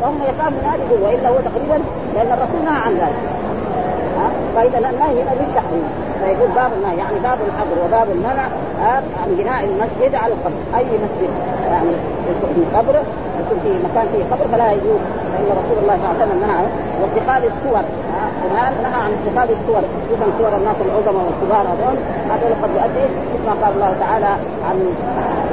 فهم 0.00 0.18
يخافوا 0.30 0.58
من 0.58 0.64
هذا 0.70 0.82
يقول 0.84 1.00
وإلا 1.02 1.28
هو 1.28 1.38
تقريبا 1.48 1.78
لأن 2.14 2.30
الرسول 2.36 2.60
نهى 2.64 2.80
عن 2.86 2.92
ذلك. 3.02 3.20
فإذا 4.54 4.78
النهي 4.78 5.22
هنا 5.22 5.32
للتحريم. 5.40 5.88
فيقول 6.20 6.50
باب 6.60 6.70
النهي 6.78 6.96
يعني 7.02 7.18
باب 7.28 7.38
الحظر 7.48 7.76
وباب 7.84 8.08
المنع 8.16 8.46
عن 9.20 9.30
بناء 9.38 9.60
المسجد 9.64 10.14
على 10.14 10.32
القبر. 10.32 10.60
أي 10.78 10.84
مسجد؟ 11.04 11.30
يعني 11.72 11.92
في 12.54 12.62
قبر 12.76 12.96
يكون 13.40 13.58
في 13.64 13.70
مكان 13.86 14.06
فيه 14.12 14.24
قبر 14.32 14.46
فلا 14.52 14.72
يجوز. 14.72 15.02
فإن 15.32 15.48
رسول 15.60 15.76
الله 15.82 15.96
صلى 15.96 16.04
الله 16.04 16.14
عليه 16.14 16.24
وسلم 16.24 16.40
نهى 16.46 16.64
واتخاذ 17.00 17.42
الصور. 17.52 17.84
كمان 18.42 18.72
نهى 18.84 19.00
عن 19.04 19.12
اتخاذ 19.18 19.48
الصور 19.56 19.82
خصوصا 19.94 20.26
صور 20.38 20.52
الناس 20.60 20.78
العظماء 20.86 21.24
والكبار 21.26 21.64
هذول 21.72 21.96
هذول 22.32 22.52
قد 22.62 22.70
يؤدي 22.78 23.06
كما 23.42 23.54
قال 23.62 23.72
الله 23.76 23.92
تعالى 24.00 24.32
عن 24.68 24.76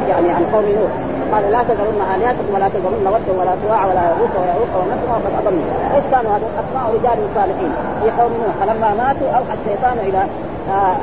يعني 0.10 0.30
عن 0.32 0.44
قوم 0.54 0.66
نوح. 0.80 0.92
قال 1.34 1.44
لا 1.52 1.62
تذرن 1.70 2.02
آلهتكم 2.16 2.54
ولا 2.56 2.68
تذرن 2.76 3.06
ودا 3.14 3.34
ولا 3.40 3.54
سواع 3.64 3.82
ولا 3.86 4.04
يغوث 4.10 4.34
ويعوق 4.42 4.72
ونسر 4.80 5.08
وقد 5.14 5.34
أضلوا. 5.40 5.66
إيش 5.96 6.06
كانوا 6.12 6.32
هذول؟ 6.36 6.52
أسماء 6.62 6.86
رجال 6.96 7.18
صالحين 7.36 7.72
في 8.02 8.08
قوم 8.20 8.32
نوح. 8.42 8.54
فلما 8.60 8.90
ماتوا 9.02 9.30
أوحى 9.38 9.54
الشيطان 9.60 9.98
إلى 10.08 10.22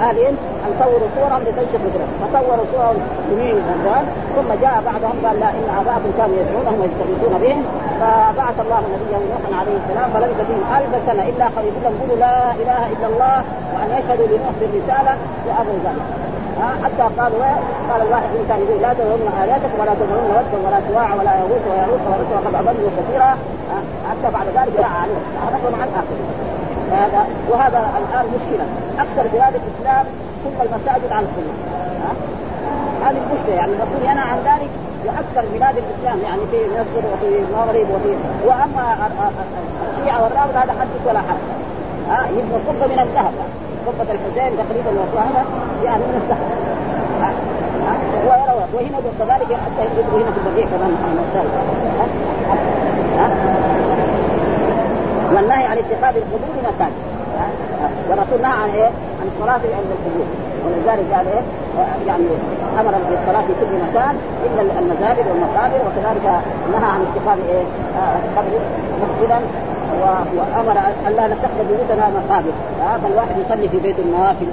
اهلهم 0.07 0.35
أن 0.65 0.71
صوروا 0.81 1.09
صورهم 1.17 1.43
لتنشف 1.47 1.81
ذكرهم 1.87 2.13
فصوروا 2.23 2.67
صورهم 2.73 2.97
سنين 3.29 3.57
الرجال 3.63 4.05
ثم 4.37 4.51
جاء 4.65 4.77
بعضهم 4.91 5.17
قال 5.25 5.41
لا 5.41 5.49
إن 5.59 5.67
اباءكم 5.81 6.11
كانوا 6.19 6.37
يدعونهم 6.41 6.81
ويستغيثون 6.81 7.35
بهم. 7.43 7.63
فبعث 8.01 8.57
الله 8.65 8.81
نبيه 8.95 9.19
نوحا 9.33 9.51
عليه 9.61 9.77
السلام 9.83 10.07
فلبث 10.15 10.39
فيهم 10.49 10.65
ألف 10.77 10.93
سنة 11.07 11.23
إلا 11.31 11.47
خليل 11.57 11.75
لهم 11.85 12.19
لا 12.19 12.37
إله 12.63 12.83
إلا 12.95 13.07
الله 13.11 13.39
وأن 13.75 13.89
يشهدوا 13.99 14.27
لنوح 14.27 14.55
بالرساله 14.61 15.15
وابوا 15.47 15.79
ذلك 15.87 16.07
حتى 16.85 17.07
قالوا 17.19 17.45
قال 17.91 18.01
الواحد 18.07 18.31
من 18.37 18.45
كان 18.49 18.61
لا 18.85 18.93
تذرن 18.99 19.29
آلهتكم 19.43 19.77
ولا 19.81 19.95
تذرن 20.01 20.27
ودا 20.37 20.59
ولا 20.67 20.81
سواع 20.89 21.09
ولا 21.19 21.33
يغوث 21.41 21.63
ويعوق 21.71 22.03
ونسر 22.11 22.35
وقد 22.35 22.55
أضلوا 22.55 22.91
كثيرا. 22.99 23.33
حتى 24.11 24.29
بعد 24.33 24.47
ذلك 24.47 24.77
عليهم 25.01 25.25
نقل 25.53 25.75
عن 25.83 25.89
اخره 26.01 26.62
هذا 26.93 27.27
وهذا 27.51 27.79
الآن 28.01 28.27
مشكلة. 28.37 28.67
أكثر 28.99 29.25
بلاد 29.35 29.55
الإسلام 29.61 30.07
كل 30.45 30.67
المساجد 30.67 31.13
على 31.13 31.27
السنة. 31.27 31.55
هذه 33.05 33.21
المشكلة. 33.25 33.55
يعني 33.55 33.73
الرسول 33.73 34.03
ينهى 34.03 34.27
عن 34.33 34.39
ذلك 34.51 34.71
وأكثر 35.07 35.45
بلاد 35.55 35.75
الإسلام 35.83 36.19
يعني 36.29 36.43
في 36.51 36.59
مصر 36.79 37.03
وفي 37.13 37.29
المغرب 37.39 37.87
وفي 37.95 38.13
وأما 38.47 38.85
الشيعة 39.91 40.23
والرافضه 40.23 40.59
هذا 40.59 40.73
حدث 40.81 41.01
ولا 41.07 41.21
حرج 41.29 41.45
ها؟ 42.11 42.27
يبنوا 42.37 42.59
قبة 42.69 42.87
من 42.95 42.99
الذهب. 43.07 43.33
قبة 43.87 44.09
الحسين 44.15 44.51
تقريبا 44.63 44.91
وهذا 45.15 45.45
يعني 45.85 46.03
من 46.03 46.21
الذهب. 46.23 46.73
وهنا 48.75 48.99
كذلك 49.19 49.59
حتى 49.65 49.85
يجدوا 49.85 50.19
هنا 50.19 50.31
في 50.31 50.39
البقيع 50.39 50.67
كمان 50.67 50.93
والنهي 55.35 55.65
عن 55.65 55.79
اتخاذ 55.79 56.17
القبور 56.17 56.41
مساجد 56.59 56.93
والرسول 58.09 58.43
نهى 58.43 58.57
عن 58.63 58.71
إيه؟ 58.71 58.91
عن 59.21 59.27
الصلاه 59.33 59.63
عند 59.79 59.91
القبور 59.97 60.27
ولذلك 60.65 61.07
قال 61.15 61.27
إيه؟ 61.27 61.43
يعني 62.07 62.25
أمر 62.81 62.95
بالصلاة 63.11 63.43
في 63.47 63.55
كل 63.61 63.73
مكان 63.87 64.15
إلا 64.47 64.63
المزابل 64.63 65.25
والمقابر 65.29 65.79
وكذلك 65.87 66.27
نهى 66.73 66.91
عن 66.95 67.07
اتخاذ 67.09 67.39
إيه؟ 67.49 67.65
قبر 68.37 68.53
مسجدا 69.03 69.41
وأمر 70.37 70.79
أن 71.07 71.13
لا 71.17 71.27
نتخذ 71.27 71.59
بيوتنا 71.69 72.09
مقابر 72.09 72.53
فالواحد 72.79 73.05
الواحد 73.13 73.35
يصلي 73.45 73.69
في 73.69 73.79
بيت 73.79 73.99
النوافل 73.99 74.47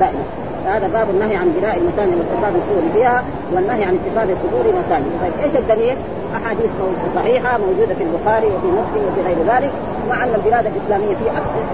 دائما 0.00 0.22
هذا 0.66 0.88
باب 0.88 1.10
النهي 1.10 1.36
عن 1.36 1.52
بناء 1.60 1.76
المساجد 1.76 2.18
واتخاذ 2.18 2.54
الصور 2.54 2.92
فيها 2.94 3.24
والنهي 3.52 3.84
عن 3.84 3.98
اتخاذ 3.98 4.30
القبور 4.30 4.64
مساجد، 4.80 5.12
طيب 5.22 5.32
إيش 5.44 5.56
الدليل؟ 5.56 5.96
أحاديث 6.36 6.70
صحيحة 7.16 7.58
موجودة 7.58 7.94
في 7.94 8.04
البخاري 8.04 8.46
وفي 8.46 8.66
مسلم 8.66 9.02
وفي 9.08 9.20
غير 9.28 9.36
ذلك 9.56 9.70
مع 10.10 10.24
ان 10.24 10.32
البلاد 10.34 10.64
الإسلامية 10.72 11.14
في 11.20 11.26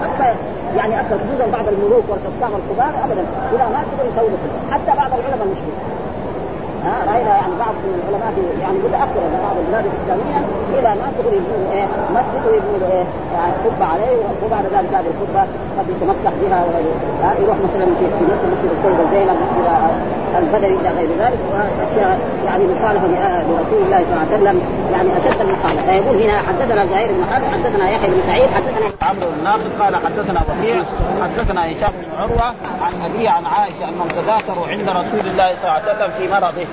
أكثر 0.07 0.33
يعني 0.77 0.93
أكثر 1.01 1.15
خصوصا 1.23 1.45
بعض 1.57 1.67
الملوك 1.73 2.05
والحكام 2.09 2.51
الكبار 2.59 2.91
ابدا. 3.05 3.23
إذا 3.53 3.65
ما 3.73 3.79
تقدر 3.87 4.05
يسووا 4.11 4.37
حتى 4.71 4.91
بعض 5.01 5.11
العلماء 5.17 5.45
المسلمين 5.47 5.79
ها 6.85 6.95
رأينا 7.11 7.33
يعني 7.41 7.53
بعض 7.65 7.75
العلماء 7.85 8.31
يعني 8.63 8.77
متاخر 8.85 9.21
من 9.33 9.39
بعض 9.47 9.55
البلاد 9.63 9.85
الإسلامية. 9.91 10.37
إلى 10.77 10.89
ما 11.01 11.07
تغري 11.17 11.37
يبنوا 11.39 11.71
إيه 11.75 11.87
مسجد 12.17 12.41
ويبنوا 12.47 12.89
إيه 12.93 13.05
يعني 13.35 13.53
قبه 13.65 13.85
عليه 13.93 14.15
وبعد 14.43 14.65
ذلك 14.75 14.91
هذه 14.97 15.09
القبه 15.13 15.43
قد 15.77 15.85
يتمسح 15.93 16.33
بها 16.41 16.59
يروح 17.41 17.57
مثلا 17.65 17.85
في 17.99 18.05
مصر 18.31 18.45
مسجد 18.53 18.71
السيده 18.75 19.03
زينب 19.13 19.39
البدوي 20.39 20.79
إلى 20.81 20.89
غير 20.97 21.09
ذلك 21.19 21.39
وأشياء 21.51 22.19
يعني 22.45 22.63
مخالفه 22.63 23.07
لرسول 23.07 23.81
الله 23.85 23.99
صلى 24.03 24.13
الله 24.13 24.27
عليه 24.31 24.37
وسلم 24.37 24.61
يعني 24.91 25.09
أشد 25.17 25.41
المخالفه 25.41 25.85
فيقول 25.85 26.21
هنا 26.21 26.37
حدثنا 26.37 26.85
زهير 26.85 27.09
بن 27.11 27.25
حرب 27.31 27.43
حدثنا 27.53 27.89
يحيى 27.89 28.09
بن 28.09 28.21
سعيد 28.27 28.49
حدثنا 28.55 29.09
عمرو 29.09 29.29
بن 29.37 29.43
ناصر 29.43 29.69
قال 29.79 29.95
حدثنا 29.95 30.41
وكيع 30.41 30.83
حدثنا 31.23 31.71
هشام 31.71 31.91
بن 31.91 32.17
عروة 32.17 32.55
عن 32.81 33.01
أبي 33.01 33.27
عن 33.27 33.45
عائشة 33.45 33.89
انهم 33.89 34.07
تذاكروا 34.07 34.67
عند 34.67 34.89
رسول 34.89 35.19
الله 35.19 35.55
صلى 35.55 35.63
الله 35.63 35.71
عليه 35.71 35.95
وسلم 35.95 36.11
في 36.17 36.27
مرضه. 36.27 36.65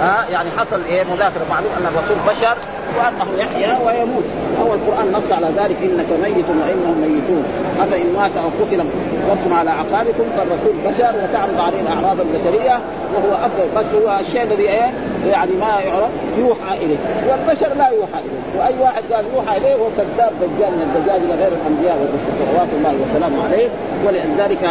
ها 0.00 0.24
يعني 0.30 0.50
حصل 0.50 0.80
إيه 0.88 1.04
مذاكرة 1.04 1.46
معلوم 1.50 1.72
أن 1.72 1.86
الرسول 1.86 2.16
بشر 2.28 2.56
وأنه 2.98 3.38
يحيا 3.38 3.78
ويموت. 3.86 4.24
هو 4.62 4.74
القرآن 4.74 5.12
نص 5.12 5.32
على 5.32 5.46
ذلك 5.46 5.76
إنك 5.82 6.06
ميت 6.22 6.48
وإنهم 6.48 6.96
ميتون. 7.00 7.44
أفإن 7.80 8.06
مات 8.16 8.36
أو 8.36 8.48
قتل 8.48 8.80
وأنتم 9.28 9.52
على 9.52 9.70
أعقابكم 9.70 10.24
فالرسول 10.36 10.74
بشر 10.86 11.12
وتعرض 11.22 11.60
عليه 11.60 11.80
الأعراض 11.80 12.16
البشرية 12.20 12.80
وهو 13.14 13.34
أفضل. 13.34 13.66
بس 13.76 13.86
هو 13.94 14.20
الشيء 14.20 14.42
الذي 14.42 14.62
إيه؟ 14.62 14.90
يعني 15.26 15.50
ما 15.60 15.80
يعرف 15.80 16.10
يوحى 16.38 16.76
إليه. 16.84 16.96
والبشر 17.28 17.68
لا 17.74 17.88
يوحى 17.88 18.20
إليه. 18.24 18.60
وأي 18.60 18.74
واحد 18.82 19.02
قال 19.12 19.24
يوحى 19.34 19.56
إليه 19.56 19.74
هو 19.74 19.88
كذاب 19.96 20.32
دجال. 20.40 20.72
من 20.72 20.82
الدجاجل 20.82 21.30
غير 21.42 21.52
الأنبياء 21.60 21.96
والرسل 22.00 22.32
صلوات 22.40 22.68
الله 22.78 22.94
وسلامه 23.04 23.44
عليه. 23.44 23.68
ولذلك 24.06 24.64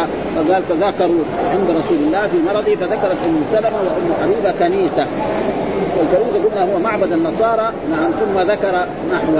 قال 0.52 0.68
تذاكروا 0.68 1.24
عند 1.50 1.70
رسول 1.70 1.98
الله 1.98 2.26
في 2.26 2.38
مرضه. 2.46 2.74
فذكرت 2.74 3.16
أم 3.26 3.44
سلمة 3.52 3.78
وأم 3.86 4.08
حبيبة 4.22 4.52
كنيسة. 4.52 5.06
والكنيسه 5.98 6.48
قلنا 6.48 6.74
هو 6.74 6.78
معبد 6.78 7.12
النصارى 7.12 7.72
نعم 7.90 8.10
ثم 8.10 8.40
ذكر 8.40 8.86
نحو 9.12 9.32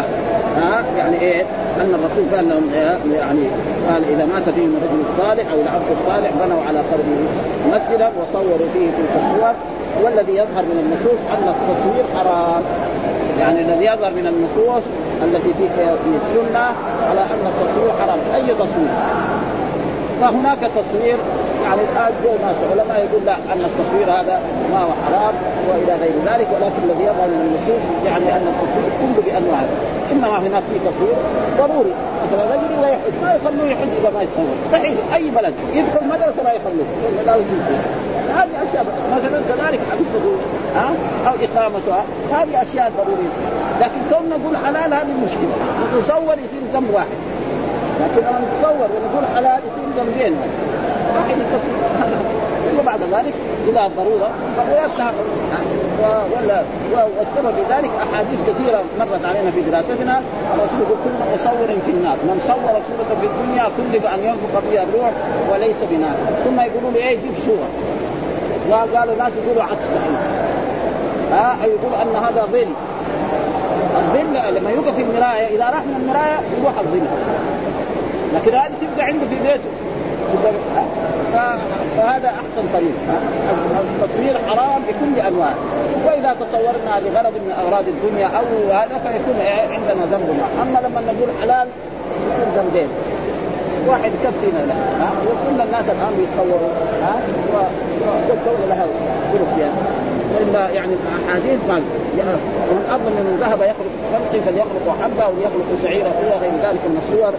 ها؟ 0.56 0.84
يعني 0.98 1.20
إيه؟ 1.20 1.42
أن 1.80 1.94
الرسول 1.94 2.36
قال 2.36 2.48
لهم 2.48 2.70
يعني 3.12 3.46
قال 3.90 4.04
إذا 4.04 4.24
مات 4.24 4.48
فيهم 4.48 4.76
الرجل 4.76 5.00
الصالح 5.10 5.52
أو 5.52 5.60
العبد 5.60 5.84
الصالح 6.00 6.30
بنوا 6.44 6.62
على 6.68 6.78
قبره 6.78 7.18
مسجدا 7.66 8.08
وصوروا 8.20 8.68
فيه 8.72 8.90
تلك 8.90 9.12
الصور. 9.16 9.54
والذي 10.02 10.32
يظهر 10.32 10.62
من 10.62 10.78
النصوص 10.84 11.20
أن 11.30 11.48
التصوير 11.48 12.04
حرام. 12.14 12.62
يعني 13.40 13.60
الذي 13.60 13.84
يظهر 13.84 14.10
من 14.10 14.26
النصوص 14.26 14.82
التي 15.24 15.54
في 15.54 15.68
في 15.68 16.10
السنة 16.16 16.64
على 17.10 17.20
أن 17.20 17.46
التصوير 17.46 17.92
حرام. 18.00 18.18
أي 18.34 18.54
تصوير؟ 18.54 18.90
فهناك 20.20 20.58
تصوير 20.58 21.18
يعني 21.66 21.80
الآن 21.92 22.12
جو 22.24 22.30
ناس 22.46 22.56
علماء 22.72 22.98
يقول 23.06 23.22
لا 23.26 23.34
أن 23.34 23.60
التصوير 23.70 24.06
هذا 24.20 24.40
ما 24.72 24.78
هو 24.78 24.92
حرام 25.04 25.34
وإلى 25.68 25.94
غير 26.02 26.14
ذلك 26.30 26.48
ولكن 26.54 26.80
الذي 26.84 27.04
يظهر 27.10 27.26
من 27.26 27.40
النصوص 27.46 27.82
يعني 28.06 28.32
أن 28.36 28.46
التصوير 28.52 28.90
كله 29.00 29.22
بانواعه 29.26 29.68
إنما 30.12 30.38
هناك 30.38 30.62
في 30.72 30.78
تصوير 30.78 31.16
ضروري. 31.58 31.94
مثلا 32.24 32.54
رجل 32.54 32.72
يبغى 32.74 32.90
يحج 32.92 33.14
ما 33.22 33.34
يخلوه 33.34 33.66
يحج 33.66 33.88
إذا 34.00 34.10
ما 34.14 34.22
يصور 34.22 34.56
صحيح 34.72 35.14
أي 35.14 35.30
بلد؟ 35.30 35.54
يدخل 35.74 36.08
مدرسة 36.08 36.42
ما 36.44 36.52
يخلوه 36.52 36.86
لا 37.26 37.36
يجوز. 37.36 37.62
هذه 38.36 38.54
أشياء 38.68 38.84
مثلا 39.16 39.40
كذلك 39.48 39.80
حفظه 39.90 40.36
ها؟ 40.74 40.88
أو 41.28 41.34
إقامتها. 41.46 42.04
هذه 42.32 42.62
أشياء 42.62 42.92
ضرورية. 42.98 43.32
لكن 43.80 44.00
كون 44.10 44.28
نقول 44.28 44.56
حلال 44.66 44.94
هذه 44.94 45.12
المشكلة 45.18 45.54
تصور 45.98 46.34
يصير 46.38 46.60
ذنب 46.74 46.90
واحد. 46.94 47.35
لكن 48.00 48.26
لما 48.26 48.40
نتصور 48.40 48.88
ونقول 48.94 49.24
حلال 49.36 49.60
يصير 49.66 50.04
ذنبين 50.04 50.36
واحد 51.16 51.36
ثم 52.70 52.82
بعد 52.86 53.00
ذلك 53.00 53.34
إلى 53.68 53.86
الضرورة. 53.86 54.30
ويفتح 54.72 55.12
ولا 56.36 56.62
والسبب 56.92 57.54
في 57.54 57.74
ذلك 57.74 57.90
أحاديث 58.02 58.40
كثيرة 58.48 58.82
مرت 58.98 59.24
علينا 59.24 59.50
في 59.50 59.60
دراستنا. 59.60 60.22
الرسول 60.54 60.80
يقول 60.80 60.98
كل 61.04 61.34
مصور 61.34 61.78
في 61.86 61.90
النار. 61.90 62.16
من 62.22 62.40
صور 62.40 62.80
صورة 62.88 63.20
في 63.20 63.26
الدنيا 63.26 63.64
كلف 63.76 64.06
أن 64.06 64.18
ينفق 64.24 64.62
فيها 64.70 64.82
الروح 64.82 65.12
وليس 65.52 65.76
بناس 65.90 66.16
ثم 66.44 66.60
يقولوا 66.60 66.90
لي 66.90 66.98
إيه 66.98 67.16
جيب 67.16 67.34
صورة. 67.46 67.68
وقالوا 68.70 69.12
الناس 69.14 69.32
يقولوا 69.44 69.62
عكس. 69.62 69.84
ها 71.32 71.52
أه؟ 71.52 71.66
يقول 71.66 71.94
أن 71.94 72.24
هذا 72.24 72.46
ظل. 72.52 72.68
الظل 73.96 74.54
لما 74.54 74.70
يوقف 74.70 74.94
في 74.94 75.02
المراية 75.02 75.56
إذا 75.56 75.64
راح 75.64 75.84
من 75.84 75.96
المراية 76.00 76.38
يروح 76.60 76.78
الظل. 76.78 77.06
لكن 78.36 78.54
هذه 78.54 78.72
تبقى 78.80 79.06
عنده 79.06 79.26
في 79.26 79.34
بيته. 79.34 79.70
فهذا 81.96 82.28
أحسن 82.28 82.68
طريق. 82.72 82.94
التصوير 84.02 84.38
حرام 84.48 84.82
بكل 84.82 85.20
أنواع. 85.20 85.54
وإذا 86.06 86.36
تصورنا 86.40 87.00
لغرض 87.00 87.32
من 87.32 87.54
أغراض 87.58 87.84
الدنيا 87.88 88.26
أو 88.26 88.72
هذا 88.72 88.98
فيكون 89.04 89.40
عندنا 89.46 90.06
ذنب 90.06 90.40
أما 90.62 90.78
لما 90.78 91.00
نقول 91.00 91.28
حلال 91.40 91.68
يكون 92.26 92.48
ذنبين. 92.56 92.88
واحد 93.88 94.10
يكفينا 94.22 94.58
له 94.58 94.74
وكل 95.26 95.60
الناس 95.66 95.84
الآن 95.84 96.12
بيتصوروا 96.18 96.70
ها؟ 97.02 97.14
والدولة 98.28 98.66
لها 98.68 98.86
طرق 99.32 99.58
يعني. 99.58 99.72
وإلا 100.34 100.70
يعني 100.70 100.92
الاحاديث 100.92 101.60
ما 101.68 101.82
ومن 102.70 102.84
أظن 102.90 103.16
من 103.26 103.36
ذهب 103.40 103.60
يخلق 103.60 103.92
خلقي 104.12 104.40
فليخلق 104.40 104.96
حبة 105.02 105.28
وليخلق 105.28 105.82
شعيرة 105.82 106.12
إلى 106.22 106.34
غير 106.40 106.52
ذلك 106.52 106.80
من 106.88 106.98
الصور. 107.02 107.32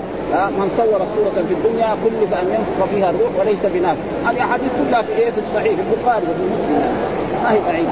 من 0.59 0.69
صور 0.77 0.99
صورة 1.15 1.45
في 1.47 1.53
الدنيا 1.53 1.89
كلف 2.03 2.33
أن 2.41 2.47
ينفخ 2.47 2.85
فيها 2.91 3.09
الروح 3.09 3.31
وليس 3.39 3.65
بناس. 3.65 3.97
هذه 4.25 4.41
أحاديث 4.41 4.71
كلها 4.79 5.01
في 5.01 5.11
إيه؟ 5.11 5.31
في 5.31 5.39
الصحيح 5.39 5.75
البخاري 5.79 6.23
وفي 6.23 6.43
مسلم. 6.53 6.95
ما 7.43 7.51
هي 7.51 7.59
بعيد. 7.67 7.89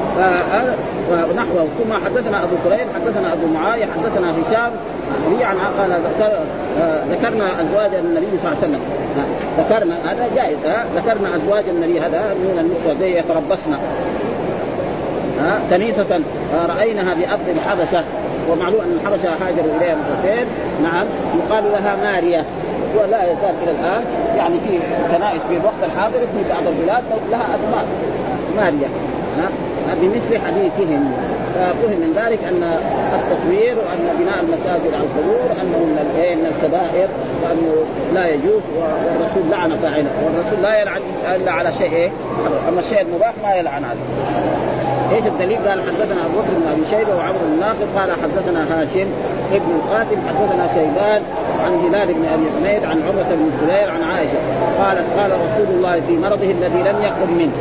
ونحوه 1.12 1.68
ثم 1.80 1.94
حدثنا 2.06 2.44
أبو 2.44 2.56
كريم 2.64 2.88
حدثنا 2.96 3.34
أبو 3.34 3.48
معاوية 3.54 3.86
حدثنا 3.86 4.32
هشام. 4.32 4.72
هي 5.38 5.44
عن 5.44 5.58
قال 5.80 5.92
ذكرنا 7.10 7.62
أزواج 7.62 7.96
النبي 7.96 8.38
صلى 8.42 8.52
الله 8.52 8.58
عليه 8.64 8.68
وسلم. 8.68 8.82
ذكرنا 9.60 10.12
هذا 10.12 10.30
جائز. 10.36 10.58
ذكرنا 10.96 11.36
أزواج 11.36 11.70
النبي 11.70 12.00
هذا 12.00 12.22
من 12.34 12.60
النسوة. 12.60 13.06
يتربصن. 13.06 13.78
ها؟ 15.40 15.60
كنيسة 15.70 16.22
رأينها 16.68 17.14
بأرض 17.14 17.50
الحبشة. 17.50 18.04
ومعلوم 18.52 18.82
أن 18.82 18.98
الحبشة 19.02 19.30
هاجروا 19.30 19.78
إليها 19.78 19.96
مرتين 19.96 20.48
نعم. 20.84 21.06
يقال 21.38 21.64
لها 21.72 21.96
ماريا. 21.96 22.46
ولا 22.96 23.24
يزال 23.24 23.54
إلى 23.64 23.72
الآن. 23.72 24.04
يعني 24.38 24.60
في 24.60 24.80
كنائس 25.12 25.42
في 25.42 25.58
الوقت 25.58 25.84
الحاضر 25.84 26.20
في 26.20 26.50
بعض 26.50 26.64
البلاد 26.68 27.04
لها 27.32 27.56
أسماء. 27.56 27.86
ماريا. 28.58 28.90
ها 29.38 29.50
بمثل 30.02 30.38
حديثهم 30.48 31.14
ففهم 31.56 32.00
من 32.00 32.14
ذلك 32.16 32.40
أن 32.44 32.64
التصوير 33.16 33.78
وأن 33.78 34.18
بناء 34.20 34.40
المساجد 34.40 34.94
على 34.94 35.04
القبور 35.04 35.52
أنه 35.62 35.78
من 35.78 35.96
من 36.16 36.46
الكبائر 36.46 37.08
وأنه 37.44 37.86
لا 38.14 38.30
يجوز 38.30 38.62
والرسول 38.78 39.52
لعن 39.52 39.70
فاعله. 39.70 40.10
والرسول 40.26 40.62
لا 40.62 40.82
يلعن 40.82 41.02
إلا 41.36 41.52
على 41.52 41.72
شيء 41.72 41.92
إيه؟ 41.92 42.12
أما 42.70 42.80
الشيء 42.80 43.02
المباح 43.02 43.34
ما 43.44 43.56
يلعن 43.56 43.84
عليه. 43.84 44.00
إيش 45.12 45.26
الدليل؟ 45.28 45.58
قال 45.68 45.82
حدثنا 45.82 46.26
أبو 46.26 46.40
بكر 46.40 46.54
بن 46.54 46.68
أبي 46.72 46.86
شيبة 46.92 47.16
وعمر 47.16 47.38
بن 47.48 47.60
ناقد 47.60 47.88
قال 47.96 48.12
حدثنا 48.12 48.82
هاشم 48.82 49.08
ابن 49.52 49.72
القاسم 49.76 50.18
حدثنا 50.28 50.68
شيبان 50.74 51.22
عن 51.66 51.74
هلال 51.74 52.14
بن 52.14 52.26
أبي 52.26 52.46
حميد 52.58 52.84
عن 52.84 53.02
عروة 53.04 53.36
بن 53.36 53.46
الزبير 53.54 53.90
عن 53.90 54.04
عائشة 54.04 54.38
قالت 54.80 55.06
قال 55.20 55.32
رسول 55.32 55.76
الله 55.76 56.02
في 56.02 56.18
مرضه 56.18 56.52
الذي 56.52 56.82
لم 56.82 57.02
يقم 57.02 57.34
منه 57.38 57.52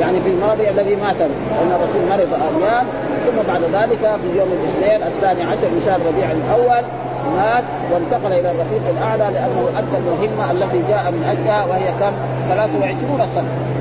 يعني 0.00 0.20
في 0.20 0.28
الماضي 0.28 0.70
الذي 0.70 0.96
مات 0.96 1.20
إن 1.62 1.72
الرسول 1.72 2.02
مرض 2.10 2.42
أيام 2.42 2.86
ثم 3.26 3.52
بعد 3.52 3.62
ذلك 3.62 3.98
في 3.98 4.38
يوم 4.38 4.48
الاثنين 4.52 5.06
الثاني 5.06 5.42
عشر 5.42 5.68
من 5.68 5.82
شهر 5.86 6.00
ربيع 6.08 6.30
الأول 6.30 6.84
مات 7.36 7.64
وانتقل 7.92 8.32
إلى 8.32 8.50
الرفيق 8.50 8.82
الأعلى 8.90 9.34
لأنه 9.34 9.68
أدى 9.76 9.96
المهمه 9.96 10.50
التي 10.50 10.82
جاء 10.88 11.10
من 11.10 11.22
اجلها 11.22 11.64
وهي 11.64 11.92
كم؟ 12.00 12.12
23 12.48 13.26
سنة. 13.34 13.79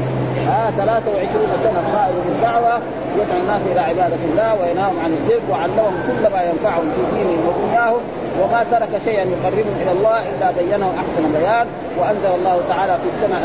آه 0.49 0.69
23 0.71 1.27
سنة 1.63 1.81
قائد 1.95 2.15
بالدعوه 2.27 2.81
يدعو 3.17 3.39
الناس 3.39 3.61
إلى 3.71 3.79
عبادة 3.79 4.21
الله 4.31 4.61
وينهاهم 4.61 4.99
عن 5.03 5.13
الشرك 5.13 5.41
وعلمهم 5.51 5.93
كل 6.07 6.31
ما 6.31 6.41
ينفعهم 6.43 6.91
في 6.95 7.15
دينهم 7.15 7.47
ودنياهم 7.47 8.01
وما 8.41 8.65
ترك 8.71 8.89
شيئا 9.05 9.23
يقربهم 9.23 9.75
إلى 9.81 9.91
الله 9.91 10.19
إلا 10.29 10.51
بينه 10.51 10.93
أحسن 11.01 11.31
بيان 11.39 11.67
وأنزل 11.99 12.35
الله 12.39 12.61
تعالى 12.69 12.97
في 13.03 13.09
السنة 13.15 13.37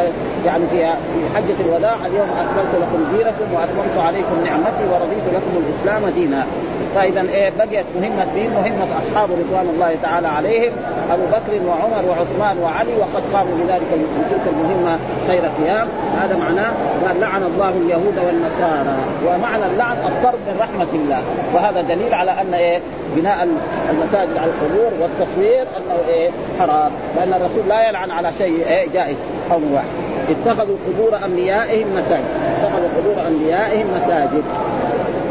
يعني 0.47 0.67
في 0.67 0.77
في 0.77 1.37
حجة 1.37 1.57
الوداع 1.61 2.07
اليوم 2.07 2.29
أكملت 2.31 2.75
لكم 2.75 3.17
دينكم 3.17 3.55
وأتممت 3.55 3.99
عليكم 4.07 4.45
نعمتي 4.45 4.85
ورضيت 4.93 5.35
لكم 5.35 5.53
الإسلام 5.57 6.11
دينا. 6.11 6.47
فإذا 6.95 7.21
إيه 7.21 7.53
بقيت 7.59 7.87
مهمة 8.01 8.25
دين 8.35 8.51
مهمة 8.51 8.99
أصحاب 9.03 9.29
رضوان 9.31 9.69
الله 9.75 9.97
تعالى 10.03 10.29
عليهم 10.29 10.73
أبو 11.11 11.23
بكر 11.27 11.67
وعمر 11.67 12.05
وعثمان 12.09 12.59
وعلي 12.63 12.97
وقد 12.97 13.23
قاموا 13.35 13.55
بذلك 13.65 13.83
بتلك 14.19 14.43
المهمة 14.47 14.99
خير 15.29 15.41
قيام. 15.41 15.89
هذا 16.21 16.37
معناه 16.37 16.73
قال 17.07 17.21
لعن 17.21 17.43
الله 17.43 17.69
اليهود 17.69 18.19
والنصارى. 18.27 18.97
ومعنى 19.27 19.67
اللعن 19.67 19.97
الطرد 19.97 20.39
من 20.47 20.57
رحمة 20.61 20.89
الله. 20.95 21.23
وهذا 21.55 21.81
دليل 21.81 22.15
على 22.15 22.31
أن 22.31 22.55
إيه 22.55 22.81
بناء 23.17 23.49
المساجد 23.91 24.37
على 24.37 24.51
القبور 24.51 24.93
والتصوير 25.01 25.63
أنه 25.63 26.09
إيه 26.09 26.31
حرام. 26.59 26.93
لأن 27.17 27.33
الرسول 27.33 27.69
لا 27.69 27.89
يلعن 27.89 28.11
على 28.11 28.33
شيء 28.33 28.67
إيه 28.67 28.89
جائز 28.89 29.17
قول 29.51 29.63
واحد. 29.73 30.04
اتخذوا 30.29 30.77
قبور 30.87 31.25
أنبيائهم 31.25 31.87
مساجد. 31.97 32.25
اتخذوا 32.63 32.89
قبور 32.99 33.27
أنبيائهم 33.27 33.87
مساجد. 34.01 34.43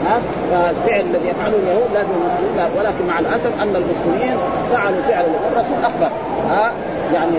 ها؟ 0.06 0.20
فالفعل 0.52 1.02
الذي 1.02 1.28
يفعله 1.28 1.56
اليهود 1.56 1.90
لازم 1.94 2.10
المسلمين 2.10 2.80
ولكن 2.80 3.08
مع 3.08 3.20
الأسف 3.20 3.62
أن 3.62 3.76
المسلمين 3.76 4.38
فعلوا 4.72 5.02
فعل 5.10 5.26
الرسول 5.52 5.78
أخبر. 5.84 6.12
ها؟ 6.50 6.72
يعني 7.14 7.38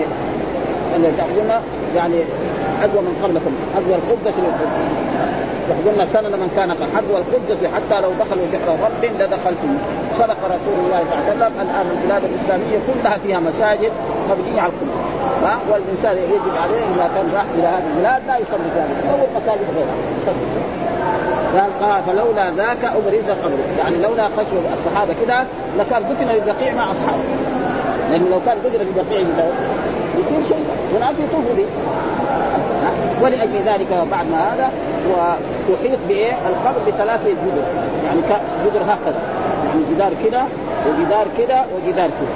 اللي 0.95 1.11
تاخذون 1.17 1.61
يعني 1.95 2.21
حذو 2.81 3.01
من 3.01 3.19
قبلكم 3.23 3.51
حذو 3.75 3.95
القبة 3.95 4.33
للقبة. 4.37 4.85
يحضرنا 5.69 6.05
سنة 6.05 6.29
من 6.29 6.49
كان 6.55 6.71
حذو 6.95 7.17
القبة 7.17 7.69
حتى 7.75 8.01
لو 8.01 8.11
دخلوا 8.19 8.45
جحر 8.53 8.69
رب 8.85 9.03
لدخلتم. 9.21 9.77
صدق 10.13 10.37
رسول 10.45 10.77
الله 10.85 10.99
صلى 11.09 11.33
الله 11.33 11.45
عليه 11.45 11.55
وسلم. 11.55 11.61
الآن 11.61 11.87
البلاد 11.91 12.23
الإسلامية 12.23 12.79
كلها 12.87 13.17
فيها 13.17 13.39
مساجد 13.39 13.91
مبنية 14.29 14.61
على 14.61 14.71
القبة 14.71 15.47
ها؟ 15.47 15.59
والإنسان 15.71 16.17
يجب 16.17 16.55
عليه 16.63 16.83
إذا 16.95 17.09
كان 17.15 17.25
راح 17.35 17.45
إلى 17.53 17.67
هذه 17.67 17.87
البلاد 17.87 18.21
لا 18.27 18.37
يصلي 18.37 18.69
فيها 18.73 19.11
أو 19.11 19.15
المساجد 19.15 19.67
غيرها 19.75 19.95
قال 21.55 21.71
قال 21.81 22.03
فلولا 22.03 22.51
ذاك 22.51 22.85
أبرز 22.85 23.29
قبره. 23.29 23.65
يعني 23.79 23.97
لولا 23.97 24.27
خشوا 24.27 24.59
الصحابة 24.73 25.13
كده 25.25 25.45
لكان 25.79 26.03
دفن 26.09 26.29
البقيع 26.29 26.73
مع 26.73 26.91
أصحابه. 26.91 27.23
لأنه 28.09 28.29
لو 28.29 28.39
كان 28.45 28.57
قدر 28.57 28.81
البقيع 28.81 29.19
يصير 29.19 30.47
شيء. 30.47 30.65
وناس 30.95 31.15
يطوفوا 31.19 31.55
به 31.57 31.65
ولأجل 33.21 33.57
ذلك 33.65 33.87
بعد 34.11 34.25
ما 34.31 34.53
هذا 34.53 34.69
وتحيط 35.09 35.99
بإيه؟ 36.07 36.31
القبر 36.31 36.79
بثلاثه 36.87 37.29
جدر. 37.29 37.63
يعني 38.05 38.19
جدر 38.65 38.81
هكذا. 38.81 39.19
يعني 39.65 39.81
جدار 39.95 40.11
كده 40.25 40.43
وجدار 40.87 41.27
كده 41.37 41.61
وجدار 41.75 42.07
كده. 42.07 42.35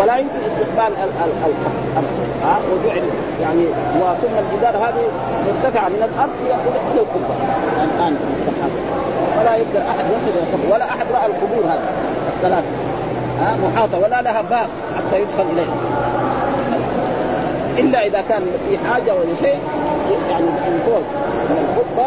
ولا 0.00 0.16
يمكن 0.16 0.38
استقبال 0.46 0.92
القبر. 0.98 1.70
ها؟ 2.44 2.58
وجعل 2.72 3.02
يعني 3.42 3.64
وثم 4.00 4.34
الجدار 4.38 4.76
هذه 4.76 5.04
مرتفعة 5.46 5.88
من 5.88 6.10
الأرض 6.14 6.30
إلى 6.46 7.00
القبه 7.00 7.34
الآن 7.84 8.16
ولا 9.40 9.56
يقدر 9.56 9.90
أحد 9.90 10.04
يصل 10.04 10.30
إلى 10.30 10.42
القبر. 10.42 10.74
ولا 10.74 10.84
أحد 10.84 11.06
رأى 11.14 11.26
القبور 11.26 11.72
هذه. 11.72 11.82
الثلاثه 12.36 12.66
ها؟ 13.40 13.56
محاطة. 13.64 13.98
ولا 13.98 14.22
لها 14.22 14.42
باب 14.42 14.68
حتى 14.96 15.20
يدخل 15.20 15.44
إليها. 15.52 15.74
إلا 17.78 18.06
إذا 18.06 18.20
كان 18.28 18.42
في 18.68 18.78
حاجة 18.78 19.14
ولا 19.14 19.34
شيء. 19.40 19.58
يعني 20.30 20.46
فوق 20.86 21.04
من 21.50 21.58
الخطبه 21.64 22.06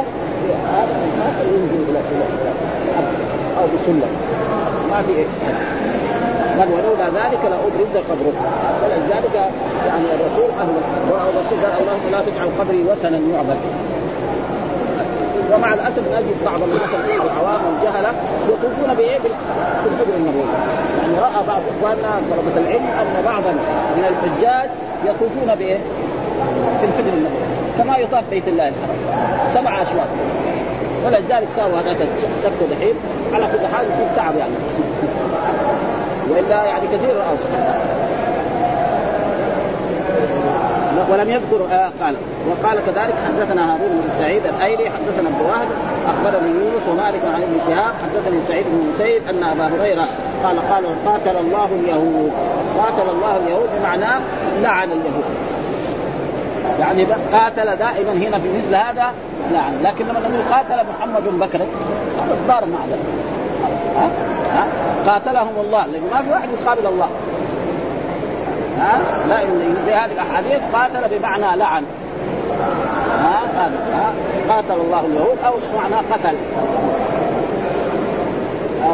هذا 0.75 0.91
الانسان 0.95 1.45
ينزل 1.53 1.89
إلى 1.89 1.99
أو 3.57 3.65
بسلم 3.67 4.11
ما 4.89 5.01
في 5.01 5.25
قال 6.59 6.69
ولولا 6.73 7.05
ذلك 7.05 7.39
لأبرز 7.43 7.95
قبره 8.09 8.33
ولذلك 8.83 9.35
يعني 9.85 10.05
الرسول 10.15 10.49
أهل 10.59 10.69
الرسول 11.07 11.59
قال 11.63 11.81
اللهم 11.81 12.11
لا 12.11 12.21
تجعل 12.21 12.49
قبري 12.59 12.83
وثنا 12.83 13.17
يعبد 13.33 13.57
ومع 15.53 15.73
الاسف 15.73 16.03
نجد 16.13 16.43
بعض 16.45 16.61
الناس 16.63 16.81
العوام 17.25 17.61
والجهله 17.65 18.13
يطوفون 18.49 18.95
بايه؟ 18.97 19.19
بالحجر 19.83 20.15
النبوي 20.17 20.43
يعني 21.01 21.19
رأى 21.19 21.45
بعض 21.47 21.61
إخواننا 21.77 22.21
طلبه 22.31 22.57
العلم 22.57 22.85
أن 22.85 23.23
بعضا 23.25 23.51
من 23.97 24.05
الحجاج 24.05 24.69
يطوفون 25.05 25.55
بإيه؟ 25.55 25.79
في 26.79 26.85
الحجر 26.85 27.13
النبوي 27.13 27.60
كما 27.77 27.97
يطاف 27.97 28.23
بيت 28.29 28.47
الله. 28.47 28.67
الحرام 28.67 29.47
سبع 29.47 29.81
أشواط. 29.81 30.07
ولذلك 31.05 31.49
ساووا 31.55 31.79
هذاك 31.79 32.01
السبت 32.37 32.63
دحين 32.71 32.93
على 33.33 33.45
كل 33.45 33.75
حال 33.75 33.85
في 33.85 34.15
تعب 34.15 34.35
يعني. 34.35 34.53
وإلا 36.29 36.63
يعني 36.63 36.87
كثير 36.87 37.15
رأوا. 37.15 37.37
ولم 41.11 41.29
يذكر 41.29 41.65
آه 41.71 41.91
قال. 42.01 42.15
وقال 42.49 42.79
كذلك 42.85 43.13
حدثنا 43.27 43.73
هارون 43.73 43.89
بن 43.89 44.09
سعيد 44.19 44.41
الأيلي 44.45 44.89
حدثنا 44.89 45.29
ابن 45.29 45.45
وهب 45.45 45.67
أخبرني 46.07 46.49
يونس 46.49 46.87
ومالك 46.89 47.21
عن 47.33 47.41
ابن 47.41 47.59
شهاب 47.67 47.93
حدثني 47.95 48.41
سعيد 48.47 48.65
بن 48.65 48.89
مسيب 48.89 49.27
أن 49.29 49.43
أبا 49.43 49.67
هريرة 49.67 50.05
قال 50.43 50.59
قال 50.69 50.85
قاتل 51.05 51.37
الله 51.37 51.65
اليهود. 51.65 52.31
قاتل 52.77 53.09
الله 53.09 53.37
اليهود 53.37 53.69
بمعنى 53.79 54.21
لعن 54.61 54.91
اليهود. 54.91 55.50
يعني 56.81 57.03
قاتل 57.33 57.75
دائما 57.75 58.11
هنا 58.11 58.39
في 58.39 58.57
مثل 58.57 58.75
هذا. 58.75 59.13
لعن 59.51 59.81
لكن 59.83 60.05
لما 60.05 60.19
نقول 60.19 60.41
قاتل 60.51 60.87
محمد 60.89 61.23
بكر 61.39 61.59
هذا 62.23 62.33
الضار 62.33 62.65
مع 62.65 62.79
ذلك. 62.89 62.99
ها؟ 63.95 64.09
ها؟ 64.53 64.67
قاتلهم 65.11 65.53
الله. 65.65 65.85
لأنه 65.85 66.05
ما 66.13 66.21
في 66.21 66.29
واحد 66.31 66.49
يقابل 66.61 66.87
الله. 66.87 67.07
ها؟ 68.79 68.99
لا 69.29 69.39
زي 69.85 69.93
هذه 69.93 70.11
الأحاديث 70.11 70.61
قاتل 70.73 71.17
بمعنى 71.17 71.57
لعن. 71.57 71.83
ها؟ 73.19 73.39
قاتل 73.39 73.75
ها؟ 73.93 74.13
قاتل 74.49 74.81
الله 74.81 74.99
اليهود 74.99 75.37
أو 75.45 75.53
معنى 75.77 76.07
قتل. 76.11 76.35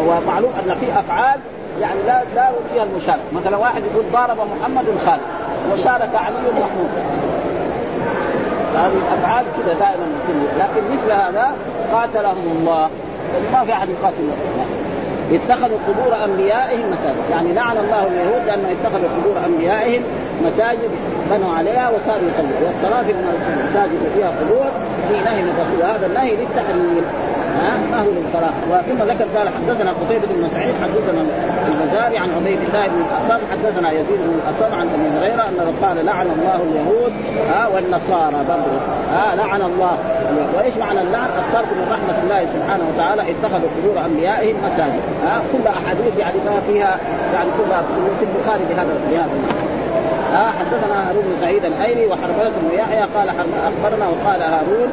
ومعلوم 0.07 0.51
أن 0.65 0.75
في 0.79 0.99
أفعال 0.99 1.39
يعني 1.81 1.99
لا 2.07 2.23
لا 2.35 2.49
فيها 2.73 2.83
المشاركه 2.83 3.23
مثلا 3.35 3.57
واحد 3.57 3.81
يقول 3.91 4.05
ضارب 4.13 4.37
محمد 4.37 4.85
خالد 5.05 5.21
وشارك 5.73 6.15
علي 6.15 6.51
محمود. 6.51 6.89
هذه 8.77 8.97
الأفعال 9.07 9.45
كذا 9.57 9.73
دائما 9.73 10.05
لكن 10.57 10.81
مثل 10.93 11.11
هذا 11.11 11.55
قاتلهم 11.93 12.57
الله. 12.59 12.89
ما 13.53 13.63
في 13.65 13.73
أحد 13.73 13.87
يقاتل. 13.89 14.29
اتخذوا 15.31 15.77
قبور 15.87 16.25
أنبيائهم 16.25 16.91
مساجد، 16.91 17.29
يعني 17.31 17.53
لعن 17.53 17.77
الله 17.77 18.07
اليهود 18.07 18.45
لأنه 18.45 18.67
اتخذوا 18.71 19.09
قبور 19.17 19.35
أنبيائهم 19.45 20.01
مساجد 20.45 20.89
بنوا 21.29 21.55
عليها 21.55 21.89
وصاروا 21.89 22.29
يصلوا، 22.29 22.67
والصلاه 22.67 23.03
في 23.03 23.11
المساجد 23.11 23.99
فيها 24.15 24.29
قبور 24.29 24.65
في 25.09 25.29
نهي 25.29 25.41
من 25.41 25.49
الرسول، 25.49 25.95
هذا 25.95 26.05
النهي 26.05 26.35
للتحريم. 26.35 27.03
ما 27.91 28.01
هو 28.01 28.11
للصلاه 28.11 28.81
ثم 28.81 29.03
ذكر 29.03 29.37
قال 29.37 29.49
حدثنا 29.49 29.91
قتيبة 29.91 30.27
بن 30.27 30.49
سعيد 30.53 30.75
حدثنا 30.83 31.21
البزاري 31.67 32.17
عن 32.17 32.29
عبيد 32.37 32.59
الله 32.67 32.87
بن 32.87 33.01
الأصم 33.01 33.41
حدثنا 33.51 33.91
يزيد 33.91 34.17
بن 34.17 34.39
الأصم 34.39 34.75
عن 34.75 34.87
أبي 34.87 35.17
هريرة 35.17 35.49
انه 35.49 35.73
قال 35.81 36.05
لعن 36.05 36.27
الله 36.27 36.55
اليهود 36.55 37.13
ها 37.49 37.67
والنصارى 37.67 38.37
برضه 38.49 38.79
ها 39.13 39.35
لعن 39.35 39.61
الله 39.61 39.97
وإيش 40.55 40.77
معنى 40.77 41.01
اللعن؟ 41.01 41.25
الطرد 41.25 41.65
من 41.77 41.87
رحمة 41.91 42.23
الله 42.23 42.45
سبحانه 42.53 42.83
وتعالى 42.93 43.21
اتخذوا 43.21 43.69
قبور 43.77 44.05
أنبيائهم 44.05 44.55
مساجد 44.65 45.01
ها 45.25 45.41
كل 45.51 45.67
أحاديث 45.67 46.17
يعني 46.19 46.37
ما 46.45 46.61
فيها 46.67 46.99
يعني 47.33 47.49
كلها 47.57 47.83
في 48.19 48.25
البخاري 48.25 48.63
بهذا 48.69 48.99
بهذا 49.11 49.67
ها 50.33 50.51
حدثنا 50.59 51.09
هارون 51.09 51.23
بن 51.23 51.41
سعيد 51.41 51.65
الأيلي 51.65 52.05
وحرمله 52.05 52.49
بن 52.49 52.75
يحيى 52.79 53.01
قال 53.15 53.29
أخبرنا 53.29 54.05
وقال 54.07 54.41
هارون 54.41 54.89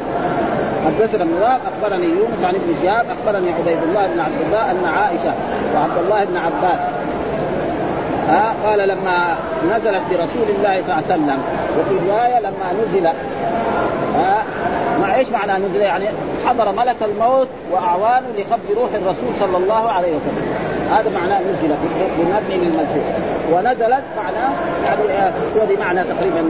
حدثنا 0.85 1.25
وهب 1.41 1.61
أخبرني 1.65 2.05
يونس 2.05 2.43
عن 2.43 2.55
ابن 2.55 2.75
شهاب 2.83 3.05
أخبرني 3.09 3.51
عبيد 3.51 3.83
الله 3.83 4.07
بن 4.07 4.19
عبد 4.19 4.41
الله 4.45 4.71
أن 4.71 4.85
عائشة 4.85 5.33
وعبد 5.75 5.97
الله 6.03 6.25
بن 6.25 6.37
عباس 6.37 6.79
ها 8.27 8.53
قال 8.65 8.87
لما 8.87 9.37
نزلت 9.65 10.01
برسول 10.09 10.49
الله 10.49 10.81
صلى 10.81 10.93
الله 10.93 10.93
عليه 10.93 11.05
وسلم 11.05 11.37
وفي 11.79 12.09
رواية 12.09 12.39
لما 12.39 12.83
نزل 12.83 13.07
ها 14.15 14.43
مع 15.01 15.15
إيش 15.15 15.29
معنى 15.29 15.65
نزل؟ 15.65 15.81
يعني 15.81 16.05
حضر 16.45 16.71
ملك 16.71 16.95
الموت 17.01 17.47
واعوانه 17.71 18.27
لقبض 18.37 18.77
روح 18.77 18.93
الرسول 18.93 19.35
صلى 19.39 19.57
الله 19.57 19.91
عليه 19.91 20.07
وسلم. 20.07 20.55
هذا 20.91 21.11
معناه 21.19 21.39
نزل 21.39 21.69
في 22.15 22.21
مبني 22.23 22.57
للمجهول 22.57 23.34
ونزلت 23.53 24.03
معناه 24.17 24.51
يعني 24.85 25.33
هو 25.55 25.65
بمعنى 25.69 26.03
تقريبا 26.03 26.41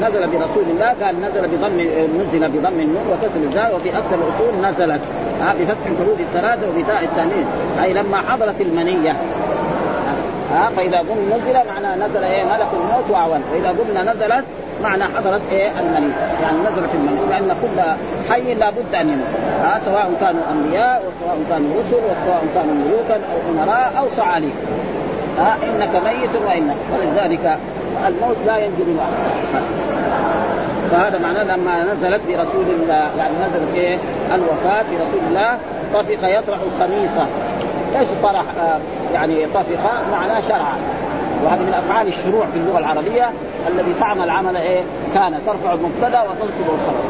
نزل 0.00 0.26
برسول 0.26 0.64
الله 0.70 0.94
قال 1.02 1.20
نزل 1.20 1.48
بضم 1.48 1.80
نزل 2.20 2.48
بضم 2.48 2.80
النون 2.80 3.04
وكسر 3.12 3.42
الزاء 3.44 3.76
وفي 3.76 3.88
أكثر 3.98 4.14
الأصول 4.14 4.70
نزلت. 4.70 5.00
ها 5.40 5.54
بفتح 5.60 5.86
الحروف 5.86 6.20
الثلاثه 6.20 6.68
وبتاء 6.68 7.04
التانيث 7.04 7.46
أي 7.82 7.92
لما 7.92 8.16
حضرت 8.16 8.60
المنية. 8.60 9.12
ها 10.52 10.70
فإذا 10.76 10.98
قلنا 10.98 11.36
نزل 11.36 11.68
معناه 11.68 11.96
نزل 11.96 12.24
إيه؟ 12.24 12.44
ملك 12.44 12.68
الموت 12.72 13.10
وأعوان. 13.10 13.42
وإذا 13.52 13.68
قلنا 13.68 14.12
نزلت 14.12 14.44
معنى 14.82 15.04
حضرت 15.04 15.40
إيه؟ 15.50 15.70
المني 15.80 16.12
يعني 16.42 16.58
نزلت 16.58 16.90
المني 16.94 17.20
لأن 17.30 17.56
كل 17.62 17.82
حي 18.32 18.54
لابد 18.54 18.94
أن 18.94 19.08
يموت. 19.08 19.26
ها 19.62 19.78
سواء 19.84 20.12
كانوا 20.20 20.42
أنبياء 20.52 21.02
وسواء 21.02 21.38
كانوا 21.50 21.80
رسل 21.80 21.94
وسواء 21.94 22.44
كانوا 22.54 22.74
ملوكا 22.74 23.14
أو 23.14 23.52
أمراء 23.52 23.92
أو 23.98 24.08
صعاليك 24.08 24.54
ها 25.38 25.56
إنك 25.62 25.96
ميت 26.04 26.30
وانك 26.46 26.76
ولذلك 26.98 27.58
الموت 28.06 28.36
لا 28.46 28.56
ينجو 28.58 28.84
منه 28.84 29.02
فهذا 30.90 31.18
معناه 31.18 31.56
لما 31.56 31.82
نزلت 31.94 32.20
برسول 32.28 32.64
الله 32.80 33.10
يعني 33.18 33.34
نزلت 33.48 33.74
إيه؟ 33.74 33.98
الوفاة 34.34 34.82
برسول 34.82 35.20
الله 35.28 35.58
طفق 35.94 36.38
يطرح 36.38 36.58
الخميصه 36.60 37.26
إيش 37.98 38.08
طرح؟ 38.22 38.44
آه 38.60 38.78
يعني 39.14 39.46
طفق 39.46 39.78
معناه 40.12 40.40
شرع. 40.40 40.66
وهذه 41.44 41.60
من 41.60 41.74
أفعال 41.74 42.06
الشروع 42.06 42.46
في 42.46 42.56
اللغة 42.58 42.78
العربية 42.78 43.30
الذي 43.68 43.94
تعمل 44.00 44.30
عمل 44.30 44.56
إيه؟ 44.56 44.82
كان 45.14 45.38
ترفع 45.46 45.72
المبتدأ 45.72 46.22
وتنصب 46.22 46.64
الخبر. 46.64 47.04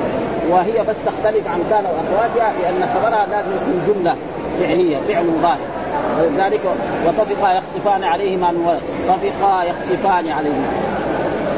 وهي 0.50 0.84
بس 0.88 0.96
تختلف 1.06 1.48
عن 1.48 1.60
كان 1.70 1.84
وأخواتها 1.84 2.52
لأن 2.62 2.88
خبرها 2.94 3.26
لازم 3.26 3.50
يكون 3.50 3.94
جملة 3.94 4.16
فعلية 4.60 4.96
فعل 5.08 5.26
مضارع. 5.26 5.81
ولذلك 6.20 6.60
وطفقا 7.06 7.52
يخصفان 7.52 8.04
عليهما 8.04 8.50
من 8.50 8.66
ولد 8.66 8.80
طفقا 9.08 9.62
يخصفان 9.64 10.28
عليهما. 10.28 10.66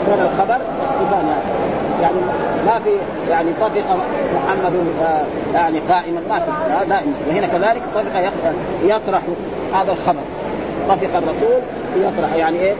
كان 0.07 0.20
الخبر 0.20 0.61
يخصفان. 0.85 1.37
يعني 2.03 2.16
ما 2.66 2.79
في 2.79 2.90
يعني 3.31 3.51
طفق 3.61 3.97
محمد 4.35 4.73
يعني 5.55 5.79
قائما 5.79 6.20
ما 6.29 6.40
في 6.40 6.51
دائما 6.88 7.12
وهنا 7.29 7.47
كذلك 7.47 7.83
طفق 7.94 8.33
يطرح 8.83 9.23
هذا 9.75 9.92
الخبر. 9.92 10.23
طفق 10.88 11.16
الرسول 11.16 11.61
يطرح 11.97 12.35
يعني 12.35 12.59
إيه؟ 12.59 12.75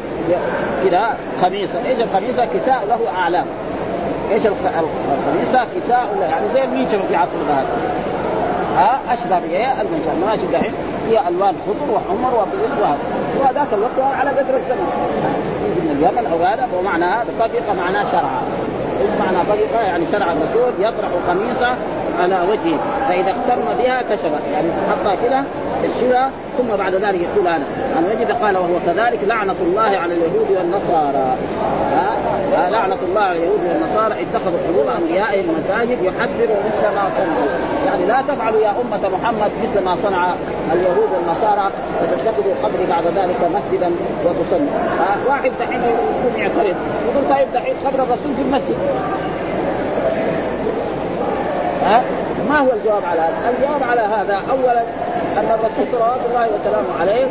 كذا 0.84 1.16
خميصه 1.42 1.84
إيش 1.86 2.00
الخميصه 2.00 2.44
كساء 2.44 2.84
له 2.88 2.98
أعلام. 3.18 3.46
إيش 4.32 4.42
الخميصه 4.46 5.66
كساء 5.76 6.16
له 6.20 6.26
يعني 6.26 6.48
زي 6.52 6.64
المنشر 6.64 6.98
في 7.08 7.16
عصرنا 7.16 7.60
هذا 7.60 7.68
ها؟ 8.76 9.00
أشبه 9.12 9.38
بإيه؟ 9.38 9.80
المنشر 9.80 10.12
المناشر 10.16 10.42
دحين؟ 10.52 10.72
هي 11.10 11.28
الوان 11.28 11.54
خضر 11.66 11.94
وحمر 11.94 12.34
وبيض 12.34 12.72
وهذا. 12.80 12.98
وذاك 13.40 13.72
الوقت 13.72 14.14
على 14.14 14.30
قدر 14.30 14.56
الزمن. 14.56 14.88
من 15.80 15.90
اليمن 15.96 16.26
أو 16.32 16.38
هذا 16.38 16.68
ومعنى 16.78 17.04
هذا. 17.04 17.26
طبق 17.40 17.72
معناه 17.84 18.04
إيش 19.00 19.10
معنى 19.20 19.38
طبق 19.48 19.80
يعني 19.80 20.06
شرع 20.06 20.26
الرسول 20.32 20.72
يطرح 20.78 21.08
قميصه 21.28 21.76
على 22.20 22.38
وجهه. 22.50 22.78
فإذا 23.08 23.30
اقترن 23.30 23.78
بها 23.78 24.02
كشفت. 24.02 24.42
يعني 24.52 24.68
حطها 24.90 25.14
كده 25.28 25.44
الشبه 25.84 26.30
ثم 26.58 26.76
بعد 26.78 26.94
ذلك 26.94 27.20
يقول 27.20 27.46
أنا 27.48 27.64
عن 27.96 28.04
وجد 28.04 28.32
قال 28.32 28.56
وهو 28.56 28.78
كذلك 28.86 29.18
لعنة 29.24 29.56
الله 29.60 29.82
على 29.82 30.14
اليهود 30.14 30.50
والنصارى. 30.50 31.36
لعنة 32.54 32.98
الله 33.08 33.20
على 33.20 33.38
اليهود 33.38 33.60
والنصارى 33.68 34.22
اتخذوا 34.22 34.58
قبور 34.68 34.96
انبيائهم 34.96 35.44
مساجد 35.58 36.02
يحذروا 36.02 36.56
مثل 36.66 36.94
ما 36.94 37.10
صنعوا. 37.16 37.48
يعني 37.86 38.06
لا 38.06 38.22
تفعلوا 38.28 38.60
يا 38.60 38.70
أمة 38.70 39.08
محمد 39.08 39.50
مثل 39.62 39.84
ما 39.84 39.94
صنع 39.94 40.34
اليهود 40.72 41.08
والنصارى 41.14 41.70
فتتخذوا 42.00 42.54
قبري 42.62 42.86
بعد 42.86 43.06
ذلك 43.06 43.36
مسجدا 43.54 43.90
وتصلوا 44.24 44.68
واحد 45.28 45.52
دحين 45.60 45.80
يكون 45.80 46.40
يعترض 46.40 46.76
يقول 47.08 47.36
طيب 47.36 47.48
دحين 47.54 47.74
قبر 47.84 48.02
الرسول 48.02 48.34
في 48.36 48.42
المسجد. 48.42 48.76
ها؟ 51.82 52.02
ما 52.48 52.58
هو 52.58 52.72
الجواب 52.72 53.04
على 53.04 53.20
هذا؟ 53.20 53.50
الجواب 53.50 53.82
على 53.82 54.00
هذا 54.00 54.42
اولا 54.50 54.82
أن 55.36 55.58
الرسول 55.58 55.86
صلوات 55.92 56.20
الله 56.30 56.48
وسلامه 56.48 57.00
عليه 57.00 57.26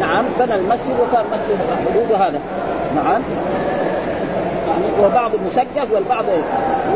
نعم 0.00 0.24
بنى 0.38 0.54
المسجد 0.54 0.96
وكان 1.00 1.24
مسجد 1.32 1.58
حدوده 1.88 2.16
هذا. 2.16 2.40
نعم. 2.94 3.22
وبعض 5.02 5.30
مسجد 5.46 5.92
والبعض 5.92 6.24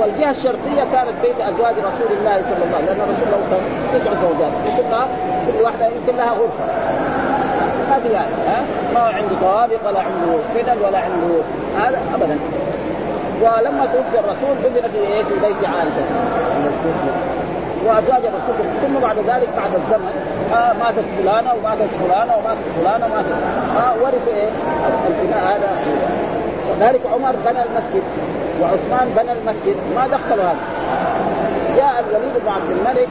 والجهة 0.00 0.30
الشرقيه 0.30 0.82
كانت 0.92 1.14
بيت 1.22 1.40
أزواج 1.40 1.74
رسول 1.78 2.10
الله 2.18 2.42
صلى 2.42 2.64
الله 2.64 2.76
عليه 2.76 2.86
وسلم 2.86 2.86
لأن 2.86 3.00
الرسول 3.00 3.28
له 3.32 3.40
كان 3.50 4.00
تسع 4.00 4.10
زوجات 4.22 4.52
وكلها 4.66 5.06
كل 5.46 5.62
واحدة 5.64 5.86
يمكن 5.86 6.16
لها 6.16 6.30
غرفة. 6.30 6.64
ما 7.90 7.98
في 7.98 8.08
يعني 8.08 8.28
ها؟ 8.48 8.62
ما 8.94 9.00
عنده 9.00 9.34
طوابق 9.40 9.88
ولا 9.88 10.00
عنده 10.00 10.38
فدل 10.54 10.86
ولا 10.86 10.98
عنده 10.98 11.42
هذا 11.78 12.00
ابدا. 12.14 12.38
ولما 13.42 13.86
توفي 13.86 14.18
الرسول 14.20 14.56
بذل 14.64 14.90
في 14.90 14.98
إيه 14.98 15.22
في 15.22 15.34
بيت 15.34 15.64
عائشة. 15.64 16.04
وأزواج 17.86 18.22
الرسول 18.24 18.54
ثم 18.82 19.00
بعد 19.00 19.18
ذلك 19.18 19.48
بعد 19.56 19.74
الزمن 19.74 20.10
آه 20.54 20.72
ماتت 20.72 21.04
فلانة 21.18 21.54
وماتت 21.54 21.90
فلانة 22.00 22.36
وماتت 22.36 22.64
فلانة 22.80 23.06
وماتت 23.06 23.36
آه 23.76 24.02
ورثوا 24.02 24.32
إيه 24.34 24.48
البناء 25.08 25.56
هذا. 25.56 25.68
ذلك 26.80 27.00
عمر 27.14 27.36
بنى 27.36 27.62
المسجد 27.62 28.02
وعثمان 28.62 29.08
بنى 29.16 29.32
المسجد. 29.32 29.76
ما 29.96 30.06
دخلوا 30.06 30.44
هذا؟ 30.44 30.56
جاء 31.76 32.04
الوليد 32.10 32.42
بن 32.44 32.48
عبد 32.48 32.70
الملك 32.70 33.08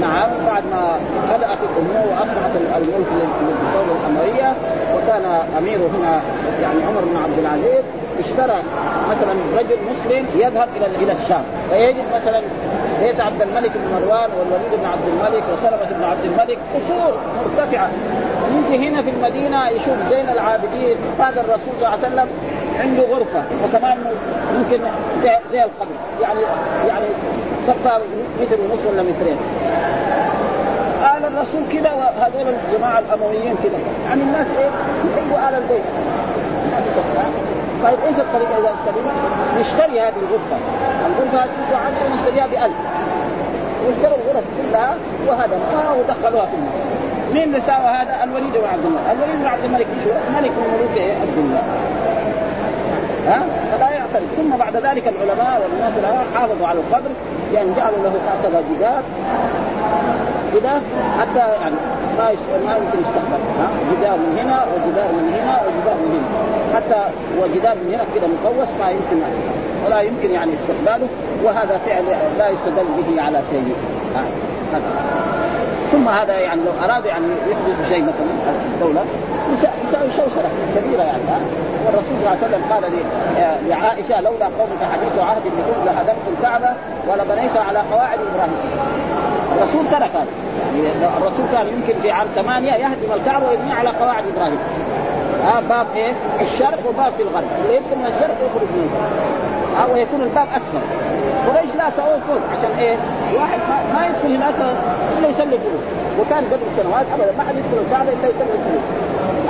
نعم 0.00 0.30
بعد 0.46 0.62
ما 0.70 0.98
بدات 1.30 1.58
الأمور 1.68 2.06
وأصبحت 2.10 2.50
الملك 2.76 3.08
للدوله 3.16 3.96
الامويه 4.00 4.52
وكان 4.96 5.24
أميره 5.58 5.90
هنا 5.98 6.20
يعني 6.62 6.84
عمر 6.84 7.00
بن 7.00 7.16
عبد 7.16 7.38
العزيز 7.38 7.84
اشترى 8.18 8.62
مثلا 9.10 9.32
رجل 9.56 9.76
مسلم 9.90 10.26
يذهب 10.34 10.68
إلى 10.76 10.86
إلى 10.86 11.12
الشام 11.12 11.42
فيجد 11.70 12.04
مثلا 12.14 12.42
بيت 13.02 13.20
عبد 13.20 13.42
الملك 13.42 13.70
بن 13.74 13.92
مروان 13.94 14.30
والوليد 14.38 14.80
بن 14.80 14.84
عبد 14.84 15.08
الملك 15.08 15.44
وسلمة 15.52 15.98
بن 15.98 16.04
عبد 16.04 16.24
الملك 16.24 16.58
قصور 16.74 17.18
مرتفعة. 17.44 17.90
يجي 18.70 18.88
هنا 18.88 19.02
في 19.02 19.10
المدينة 19.10 19.68
يشوف 19.68 19.96
زين 20.10 20.28
العابدين 20.28 20.96
هذا 21.18 21.40
الرسول 21.40 21.72
صلى 21.78 21.86
الله 21.86 21.88
عليه 21.88 22.08
وسلم. 22.08 22.28
عنده 22.78 23.02
غرفة 23.02 23.42
وكمان 23.64 23.98
ممكن 24.58 24.78
زي, 25.22 25.36
زي 25.52 25.64
القبر 25.64 25.94
يعني 26.20 26.40
يعني 26.86 27.06
سقفها 27.66 28.00
متر 28.40 28.56
ونص 28.60 28.86
ولا 28.90 29.02
مترين 29.02 29.36
آل 31.16 31.24
الرسول 31.24 31.62
كذا 31.72 31.92
وهذول 31.92 32.54
الجماعة 32.54 32.98
الأمويين 32.98 33.54
كذا 33.62 33.78
يعني 34.08 34.22
الناس 34.22 34.46
إيه 34.58 34.70
يحبوا 35.10 35.48
آل 35.48 35.54
البيت 35.54 35.84
طيب 37.82 37.98
إيش 38.06 38.18
الطريقة 38.18 38.58
إذا 38.58 38.74
السليمه؟ 38.80 39.12
نشتري 39.60 40.00
هذه 40.00 40.14
الغرفة، 40.16 40.56
الغرفة 41.06 41.38
هذه 41.38 41.76
عنده 41.86 42.14
نشتريها 42.14 42.46
ب 42.46 42.52
1000 42.52 42.72
واشتروا 43.86 44.16
الغرف 44.16 44.44
كلها 44.58 44.94
وهدموها 45.28 45.92
ودخلوها 45.92 46.46
في 46.46 46.54
الناس. 46.54 46.98
مين 47.32 47.42
اللي 47.42 47.60
ساوى 47.60 47.86
هذا؟ 47.86 48.24
الوليد 48.24 48.52
بن 48.52 48.68
عبد 48.72 48.84
الملك، 48.84 49.02
الوليد 49.12 49.40
بن 49.40 49.46
عبد 49.46 49.64
الملك؟ 49.64 49.86
ملك 50.36 50.50
من 50.50 50.74
ملوك 50.74 51.12
الدنيا. 51.22 51.62
ها؟ 53.28 53.46
فلا 53.76 53.90
يعترف، 53.90 54.28
ثم 54.36 54.56
بعد 54.56 54.76
ذلك 54.76 55.08
العلماء 55.08 55.62
والناس 55.62 55.92
حافظوا 56.34 56.66
على 56.66 56.78
القبر 56.78 57.10
يعني 57.54 57.68
جعلوا 57.76 57.98
له 58.02 58.12
هكذا 58.28 58.62
جدار 58.70 59.02
كذا 60.52 60.82
حتى 61.20 61.38
يعني 61.60 61.74
ما 62.18 62.24
ما 62.66 62.76
يمكن 62.76 62.98
يستقبل 62.98 63.40
ها؟ 63.58 63.68
جدار 63.92 64.16
من 64.16 64.38
هنا 64.38 64.64
وجدار 64.74 65.12
من 65.12 65.34
هنا 65.34 65.60
وجدار 65.66 65.94
من 65.94 66.10
هنا. 66.14 66.76
حتى 66.76 67.10
وجدار 67.40 67.74
من 67.74 67.94
هنا 67.94 68.04
كذا 68.14 68.28
مقوس 68.28 68.68
ما 68.80 68.90
يمكن 68.90 69.22
ولا 69.86 70.00
يمكن 70.00 70.30
يعني 70.30 70.52
استقباله 70.54 71.08
وهذا 71.44 71.78
فعل 71.78 72.04
لا 72.38 72.48
يستدل 72.48 72.86
به 72.98 73.22
على 73.22 73.40
شيء. 73.50 73.74
ثم 75.92 76.08
هذا 76.08 76.38
يعني 76.38 76.60
لو 76.60 76.84
أراد 76.84 77.04
يعني 77.04 77.26
يحدث 77.50 77.88
شيء 77.88 78.02
مثلا 78.02 78.26
الدولة 78.74 79.04
شوشره 80.16 80.50
كبيره 80.76 81.02
يعني 81.02 81.22
والرسول 81.86 82.16
صلى 82.20 82.26
الله 82.26 82.38
عليه 82.42 82.48
وسلم 82.48 82.62
قال 82.72 82.82
لعائشه 83.68 84.20
لولا 84.20 84.46
قومك 84.58 84.82
حديث 84.92 85.18
عهد 85.18 85.42
بكم 85.42 85.84
لهدمت 85.86 86.26
الكعبة 86.38 86.70
ولبنيتها 87.08 87.62
على 87.62 87.78
قواعد 87.78 88.18
إبراهيم 88.34 88.58
الرسول 89.56 89.84
ترك 89.90 90.10
هذا 90.10 90.26
يعني 90.84 91.06
الرسول 91.18 91.46
كان 91.52 91.66
يمكن 91.66 92.00
في 92.02 92.10
عام 92.10 92.26
ثمانية 92.34 92.72
يهدم 92.72 93.12
الكعبة 93.14 93.48
ويبنيها 93.48 93.74
على 93.74 93.88
قواعد 93.88 94.24
إبراهيم 94.36 94.58
ها 95.44 95.60
باب 95.60 95.86
إيه؟ 95.94 96.12
الشرق 96.40 96.88
وباب 96.88 97.12
في 97.12 97.22
الغرب، 97.22 97.44
اللي 97.64 97.76
يدخل 97.76 97.98
من 97.98 98.06
الشرق 98.06 98.36
يخرج 98.46 98.68
من 98.74 98.88
الغرب. 98.88 99.12
ها 99.76 99.94
ويكون 99.94 100.22
الباب 100.22 100.46
أسفل. 100.56 100.78
قريش 101.48 101.74
لا 101.76 101.90
سووا 101.96 102.18
فوق 102.28 102.42
عشان 102.52 102.70
إيه؟ 102.78 102.96
واحد 103.34 103.58
ما, 103.68 104.00
ما 104.00 104.06
يدخل 104.06 104.34
هناك 104.36 104.54
إلا 105.18 105.28
يصلي 105.28 105.56
جلوس، 105.64 105.84
وكان 106.20 106.44
قبل 106.44 106.66
سنوات 106.76 107.06
ابدا 107.14 107.32
ما 107.38 107.44
حد 107.48 107.54
يدخل 107.56 107.78
الكعبة 107.86 108.08
إلا 108.08 108.28
يصلي 108.28 108.58
جلوس. 108.66 108.84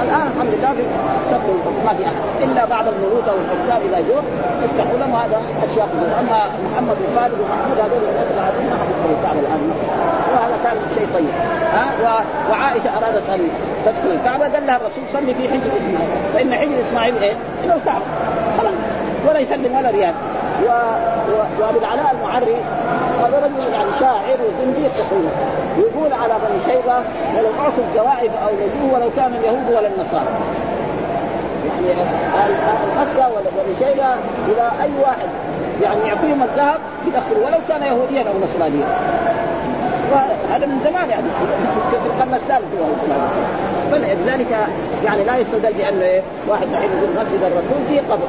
الآن 0.02 0.26
الحمد 0.32 0.52
لله 0.54 0.72
في 0.72 0.82
سد 1.30 1.48
ما 1.86 1.92
في 1.94 2.04
أحد. 2.06 2.14
إلا 2.42 2.64
بعض 2.64 2.84
الملوك 2.88 3.28
أو 3.28 3.36
الحكام 3.44 3.80
اذا 3.88 4.00
جو 4.08 4.18
يفتحوا 4.64 4.98
لهم 4.98 5.16
هذا 5.16 5.42
أشياء 5.64 5.88
أما 6.20 6.38
محمد 6.66 6.96
وخالد 7.04 7.34
ومحمود 7.40 7.78
هذول 7.78 8.02
الناس 8.10 8.26
العاديين 8.34 8.66
ما 8.70 8.76
حد 8.80 8.88
الكعبه 9.18 9.40
الان 9.40 9.70
وهذا 10.32 10.56
كان 10.64 10.76
شيء 10.94 11.08
طيب. 11.14 11.34
ها؟ 11.74 12.24
وعائشة 12.50 12.98
أرادت 12.98 13.30
أن 13.30 13.48
تدخل. 13.84 14.10
الكعبه 14.14 14.44
قال 14.54 14.66
لها 14.66 14.76
الرسول 14.76 15.04
صلي 15.12 15.34
في 15.34 15.48
حجر 15.48 15.70
إسماعيل. 15.78 16.08
فإن 16.34 16.54
حجر 16.54 16.80
إسماعيل 16.80 17.16
إيه؟ 17.22 17.36
إلى 17.64 17.74
الكعبه 17.74 18.04
خلاص. 18.58 18.72
ولا 19.28 19.38
يسلم 19.38 19.76
ولا 19.76 19.90
ريال 19.90 20.14
و... 20.62 20.68
و... 20.68 21.62
وأبو 21.62 21.78
العلاء 21.78 22.14
المعري 22.18 22.56
هذا 23.24 23.38
رجل 23.38 23.72
يعني 23.72 23.90
شاعر 24.00 24.38
وزنديق 24.44 24.90
تقريبا 24.90 25.30
يقول 25.78 26.12
على 26.12 26.34
بني 26.34 26.74
شيبة 26.74 26.96
ولو 27.36 27.48
أعطوا 27.60 27.84
الجوائز 27.90 28.30
أو 28.44 28.50
نجوه 28.54 28.94
ولو 28.94 29.10
كان 29.16 29.34
اليهود 29.34 29.68
ولا 29.68 29.88
النصارى. 29.88 30.28
يعني 31.88 32.02
مكه 32.96 33.28
ولا 33.28 33.50
بني 33.56 33.76
شيبة 33.78 34.14
إلى 34.48 34.70
أي 34.82 34.90
واحد؟ 35.02 35.28
يعني 35.82 36.00
يعطيهم 36.08 36.42
الذهب 36.42 36.80
يدخلوا 37.06 37.46
ولو 37.46 37.58
كان 37.68 37.82
يهوديا 37.82 38.20
أو 38.20 38.38
نصرانيا. 38.44 38.86
وهذا 40.12 40.66
من 40.66 40.80
زمان 40.84 41.10
يعني 41.10 41.26
في 41.90 42.06
القرن 42.06 42.34
الثالث 42.34 42.64
فلذلك 43.90 44.56
يعني 45.04 45.24
لا 45.24 45.36
يستدل 45.36 45.72
بأن 45.72 46.22
واحد 46.48 46.66
دحين 46.72 46.90
يقول 46.90 47.10
مسجد 47.10 47.42
الرسول 47.42 47.84
فيه 47.88 48.00
قبر. 48.00 48.28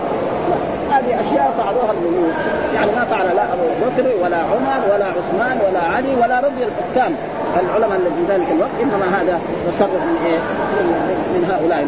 هذه 0.92 1.22
أشياء 1.22 1.54
فعلوها 1.58 1.92
الملوك 1.92 2.34
يعني 2.76 2.92
ما 2.92 3.06
فعل 3.06 3.36
لا 3.36 3.44
أبو 3.54 3.64
بكر 3.86 4.24
ولا 4.24 4.38
عمر 4.38 4.94
ولا 4.94 5.06
عثمان 5.06 5.60
ولا 5.68 5.80
علي 5.80 6.16
ولا 6.16 6.40
رضي 6.40 6.64
الحكام. 6.64 7.16
العلماء 7.60 8.00
الذين 8.00 8.26
في 8.28 8.34
ذلك 8.34 8.48
الوقت 8.52 8.76
إنما 8.82 9.22
هذا 9.22 9.40
تصرف 9.68 9.92
من 9.92 10.26
إيه؟ 10.26 10.40
من 11.34 11.52
هؤلاء 11.52 11.88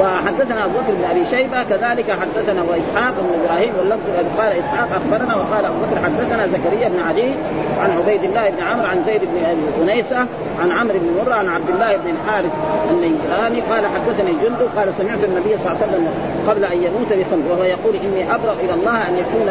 وحدثنا 0.00 0.64
أبو 0.64 0.72
بكر 0.72 0.92
بن 0.92 1.04
أبي 1.10 1.26
شيبة 1.26 1.62
كذلك 1.62 2.10
حدثنا 2.10 2.62
وإسحاق 2.62 3.14
بن 3.20 3.40
إبراهيم 3.44 3.72
واللفظ 3.78 4.38
قال 4.38 4.52
إسحاق 4.58 4.88
أخبرنا 4.96 5.36
وقال 5.36 5.64
أبو 5.64 5.76
بكر 5.78 6.02
حدثنا 6.04 6.46
زكريا 6.46 6.88
بن 6.88 7.00
علي 7.08 7.34
عن 7.80 7.90
عبيد 7.90 8.24
الله 8.24 8.50
بن 8.50 8.62
عمرو 8.62 8.86
عن 8.86 9.02
زيد 9.06 9.20
بن 9.20 9.38
أنيسة 9.82 10.18
عن 10.62 10.72
عمرو 10.72 10.98
بن 10.98 11.24
مرة 11.24 11.34
عن 11.34 11.48
عبد 11.48 11.68
الله 11.68 11.96
بن 11.96 12.10
الحارث 12.10 12.52
النيراني 12.90 13.60
قال 13.60 13.86
حدثني 13.86 14.32
جندب 14.32 14.68
قال 14.76 14.94
سمعت 14.94 15.24
النبي 15.24 15.58
صلى 15.58 15.72
الله 15.72 15.82
عليه 15.82 15.86
وسلم 15.86 16.08
قبل 16.48 16.64
أن 16.64 16.82
يموت 16.82 17.12
بخمس 17.12 17.50
وهو 17.50 17.62
يقول 17.62 17.96
إني 17.96 18.34
أبرأ 18.34 18.52
إلى 18.52 18.74
الله 18.74 19.08
أن 19.08 19.18
يكون 19.18 19.50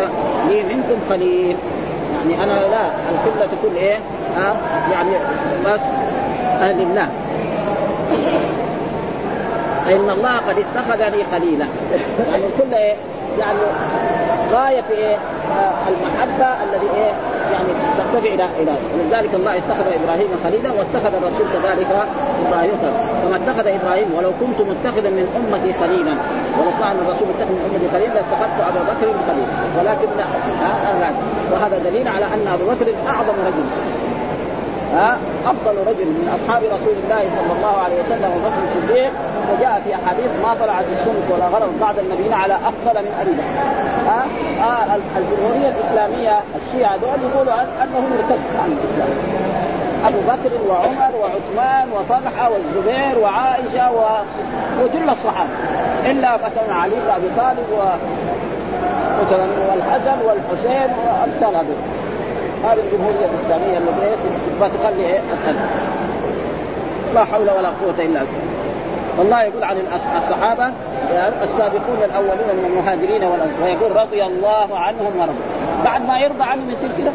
لي 0.49 0.63
منكم 0.63 0.95
خليل. 1.10 1.58
يعني 2.15 2.43
أنا 2.43 2.53
لا 2.53 2.86
القبله 2.86 3.45
تكون 3.45 3.75
إيه؟ 3.75 3.99
آه 4.38 4.55
يعني 4.91 5.12
بس 5.65 5.79
أهل 6.62 6.81
الله 6.81 7.10
فإن 9.86 10.10
الله 10.10 10.38
قد 10.38 10.58
اتخذني 10.58 11.23
خليلا. 11.31 11.67
يعني 12.31 12.43
كل 12.58 12.73
إيه؟ 12.73 12.95
يعني 13.39 13.60
غاية 14.51 14.81
في 14.81 14.93
إيه؟ 14.93 15.15
آه 15.15 15.89
المحبة 15.89 16.63
الذي 16.63 16.89
إيه؟ 16.95 17.13
يعني 17.51 17.69
ترتفع 18.13 18.34
إلى 18.34 18.46
إلى 18.60 18.74
ولذلك 18.96 19.34
الله 19.34 19.58
اتخذ 19.58 19.88
إبراهيم 20.04 20.28
خليلا 20.44 20.70
واتخذ 20.72 21.13
الرسول 21.15 21.48
كذلك 21.54 21.91
إبراهيم 22.48 22.78
كما 23.24 23.36
اتخذ 23.36 23.68
إبراهيم 23.68 24.08
ولو 24.18 24.32
كنت 24.39 24.60
متخذا 24.62 25.10
من 25.10 25.26
أمتي 25.38 25.74
خليلا. 25.74 26.15
ولو 26.58 26.72
كان 26.80 26.91
الرسول 26.91 27.28
اتخذ 27.34 27.52
من 27.52 27.62
أمتي 27.72 27.88
خليلا 27.94 28.13
لاتخذت 28.13 28.58
أبا 28.70 28.82
بكر 28.89 29.08
خليلا. 29.28 29.56
ولكن 29.80 30.10
لا. 30.18 30.26
وهذا 31.52 31.78
دليل 31.89 32.08
على 32.08 32.26
أن 32.26 32.48
أبو 32.54 32.65
بكر 32.72 32.88
أعظم 33.08 33.38
رجل. 33.48 33.65
ها؟ 34.93 35.17
أفضل 35.45 35.76
رجل 35.88 36.06
من 36.06 36.38
أصحاب 36.38 36.63
رسول 36.63 36.95
الله 37.04 37.30
صلى 37.38 37.54
الله 37.58 37.78
عليه 37.84 37.95
وسلم 38.02 38.32
ابو 38.32 38.39
بكر 38.39 38.63
الصديق 38.63 39.12
وجاء 39.52 39.82
في 39.84 39.95
أحاديث 39.95 40.32
ما 40.43 40.56
طلعت 40.62 40.86
الشمس 40.86 41.26
ولا 41.32 41.48
غرب 41.48 41.80
بعد 41.82 42.00
النبيين 42.00 42.34
على 42.34 42.54
أفضل 42.54 43.02
من 43.02 43.12
أبي 43.21 43.32
بكر. 43.32 43.58
ها؟ 44.10 44.26
آه 44.63 44.98
الجمهورية 45.17 45.69
الإسلامية 45.76 46.39
الشيعة 46.56 46.98
دول 46.98 47.32
يقولوا 47.32 47.62
أنه 47.62 48.00
مرتد 48.00 48.41
عن 48.63 48.71
الإسلام. 48.71 49.10
أبو 50.06 50.19
بكر 50.19 50.69
وعمر 50.69 51.15
وعثمان 51.21 51.88
وطلحة 51.91 52.52
والزبير 52.52 53.19
وعائشة 53.24 53.91
و... 53.91 54.02
وجل 54.84 55.10
الصحابة. 55.10 55.50
إلا 56.06 56.36
مثلا 56.36 56.74
علي 56.74 56.95
بن 57.06 57.12
أبي 57.12 57.28
طالب 57.38 57.67
و 57.71 57.82
مثلا 59.21 59.45
والحسن 59.69 60.17
والحسين 60.26 60.89
وأمثال 61.06 61.56
هذول. 61.56 62.05
هذه 62.65 62.80
الجمهورية 62.80 63.25
الإسلامية 63.25 63.78
التي 63.78 64.15
فتخلي 64.60 65.06
إيه 65.06 65.19
لا 67.13 67.23
حول 67.23 67.49
ولا 67.49 67.69
قوة 67.69 67.95
إلا 67.97 68.19
بالله. 68.19 68.25
والله 69.17 69.43
يقول 69.43 69.63
عن 69.63 69.78
الصحابة 70.17 70.71
السابقون 71.43 71.97
الأولون 72.06 72.47
من 72.58 72.65
المهاجرين 72.65 73.23
والانصار 73.23 73.63
ويقول 73.63 73.95
رضي 73.95 74.25
الله 74.25 74.80
عنهم 74.80 75.19
ورضوا. 75.19 75.45
بعد 75.86 76.08
ما 76.08 76.17
يرضى 76.17 76.43
عنهم 76.43 76.69
يصير 76.69 76.89
كذا 76.97 77.12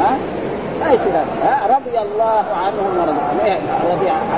ها؟ 0.00 0.18
ما 0.80 0.92
يصير 0.92 1.12
رضي 1.76 1.98
الله 1.98 2.44
عنهم 2.56 2.98
ورضوا. 2.98 3.22
رضي 3.92 4.10
عنهم 4.10 4.30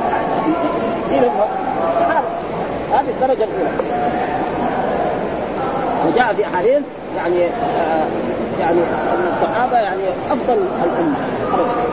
هذه 2.92 3.10
الدرجة 3.10 3.44
الأولى. 3.44 3.70
وجاء 6.06 6.34
في 6.34 6.46
أحاديث 6.46 6.82
يعني 7.16 7.44
آه 7.44 8.04
يعني 8.60 8.80
ان 8.80 9.32
الصحابة 9.32 9.76
يعني 9.76 10.02
أفضل 10.30 10.58
الأمة. 10.84 11.16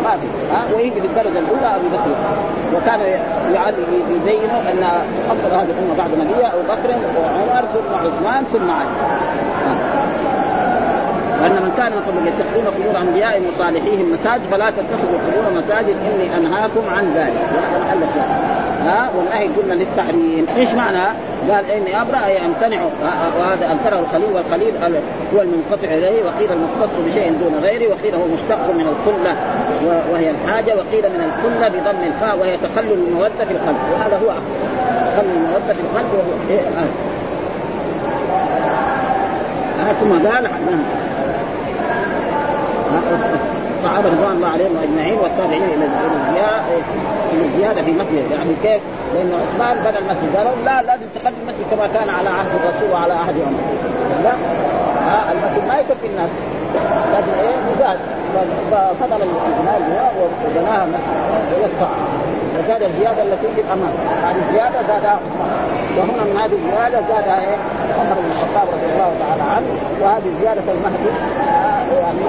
ما 0.04 0.10
في. 0.10 0.54
ها؟ 0.54 0.76
ويجي 0.76 1.02
في 1.02 1.08
الدرجة 1.08 1.40
الأولى 1.40 1.76
ابي 1.76 1.88
بكر. 1.88 2.16
وكان 2.74 3.00
يعني 3.54 3.78
يبين 4.10 4.50
أن 4.50 4.84
أفضل 5.30 5.56
هذه 5.56 5.70
الأمة 5.70 5.96
بعد 5.98 6.10
نبيه 6.10 6.48
أبو 6.48 6.62
بكر 6.62 6.96
وعمر 7.18 7.66
ثم 7.66 8.08
عثمان 8.08 8.44
ثم 8.44 8.72
علي. 8.72 8.90
وأن 11.42 11.52
من 11.52 11.72
كان 11.78 11.94
قبل 11.94 12.28
يتخذون 12.28 12.66
قبور 12.66 13.02
انبيائهم 13.02 13.44
وصالحيهم 13.54 14.14
مساجد 14.14 14.42
فلا 14.52 14.72
تتخذوا 14.72 15.20
قبور 15.28 15.62
مساجد 15.62 15.96
إني 16.10 16.38
أنهاكم 16.38 16.82
عن 16.96 17.06
ذلك. 17.10 17.34
وهذا 17.56 18.06
الشاهد 18.10 18.60
ها؟ 18.80 19.12
والنهي 19.16 19.48
قلنا 19.48 19.74
للتحريم. 19.74 20.46
إيش 20.58 20.74
معنى؟ 20.74 21.08
قال 21.52 21.66
إني 21.72 22.02
أبرأ 22.02 22.26
أي 22.26 22.46
أمتنع. 22.46 22.82
وهذا 23.40 23.72
أنكره 23.72 24.00
الخليل 24.00 24.34
والخليل 24.34 24.74
هو 25.36 25.42
المنقطع 25.42 25.88
إليه 25.88 26.24
وقيل 26.24 26.52
المختص 26.52 26.94
بشيء 27.08 27.34
دون 27.34 27.56
غيره 27.62 27.94
وقيل 27.94 28.16
هو 28.16 28.28
مشتق 28.28 28.74
من 28.74 28.88
الخله 28.88 29.38
وهي 30.12 30.32
الحاجة 30.32 30.76
وقيل 30.76 31.10
من 31.10 31.24
الخله 31.24 31.68
بضم 31.68 32.04
الخاء 32.08 32.40
وهي 32.40 32.58
تخلل 32.58 32.94
المودة 32.94 33.46
في 33.46 33.52
القلب. 33.52 33.78
وهذا 33.94 34.18
هو 34.18 34.34
تخلل 35.12 35.32
المودة 35.32 35.74
في 35.74 35.80
القلب 35.80 36.14
وهو 36.14 36.32
إيه. 36.50 36.60
آه. 36.60 37.10
ثم 40.00 40.28
قال 40.28 40.50
الصحابه 43.78 44.10
رضوان 44.10 44.36
الله 44.38 44.48
عليهم 44.48 44.78
أجمعين 44.84 45.18
والتابعين 45.24 45.64
إلى 45.64 45.86
إلى 47.34 47.46
الزياده 47.46 47.82
في 47.82 47.92
مسجد. 47.92 48.32
يعني 48.32 48.54
كيف؟ 48.64 48.82
لأنه 49.16 49.36
عثمان 49.36 49.78
بنى 49.84 49.98
المسجد. 50.00 50.36
قالوا 50.38 50.52
لا 50.66 50.82
لازم 50.82 51.06
تخلي 51.16 51.34
المسجد 51.44 51.66
كما 51.72 51.88
كان 51.88 52.10
على 52.10 52.30
عهد 52.30 52.52
الرسول 52.60 52.92
وعلى 52.92 53.14
عهد 53.14 53.36
عمر. 53.48 53.64
لا. 54.24 54.34
آه 55.14 55.32
المسجد 55.32 55.68
ما 55.68 55.76
يكفي 55.80 56.08
الناس. 56.08 56.30
لازم 57.14 57.34
إيه 57.40 57.56
يزاد 57.72 58.00
ففضل 58.72 59.22
البناء 59.22 60.14
وبناها 60.46 60.86
مسجد 60.86 61.64
وسع 61.64 61.90
وزاد 62.60 62.84
الزيادة 62.84 63.22
التي 63.24 63.48
في 63.56 63.62
الامام 63.62 63.94
هذه 64.24 64.42
الزيادة 64.50 64.88
زادها 64.88 65.20
وهنا 65.98 66.24
من 66.24 66.38
هذه 66.42 66.54
الزيادة 66.54 67.02
زادها 67.08 67.40
إيه 67.40 67.58
عمر 68.00 68.16
بن 68.22 68.30
الخطاب 68.32 68.68
رضي 68.74 68.86
الله 68.94 69.12
تعالى 69.20 69.44
عنه. 69.44 69.68
وهذه 70.02 70.30
زيادة 70.42 70.72
المهدي. 70.72 71.12
يعني 72.02 72.20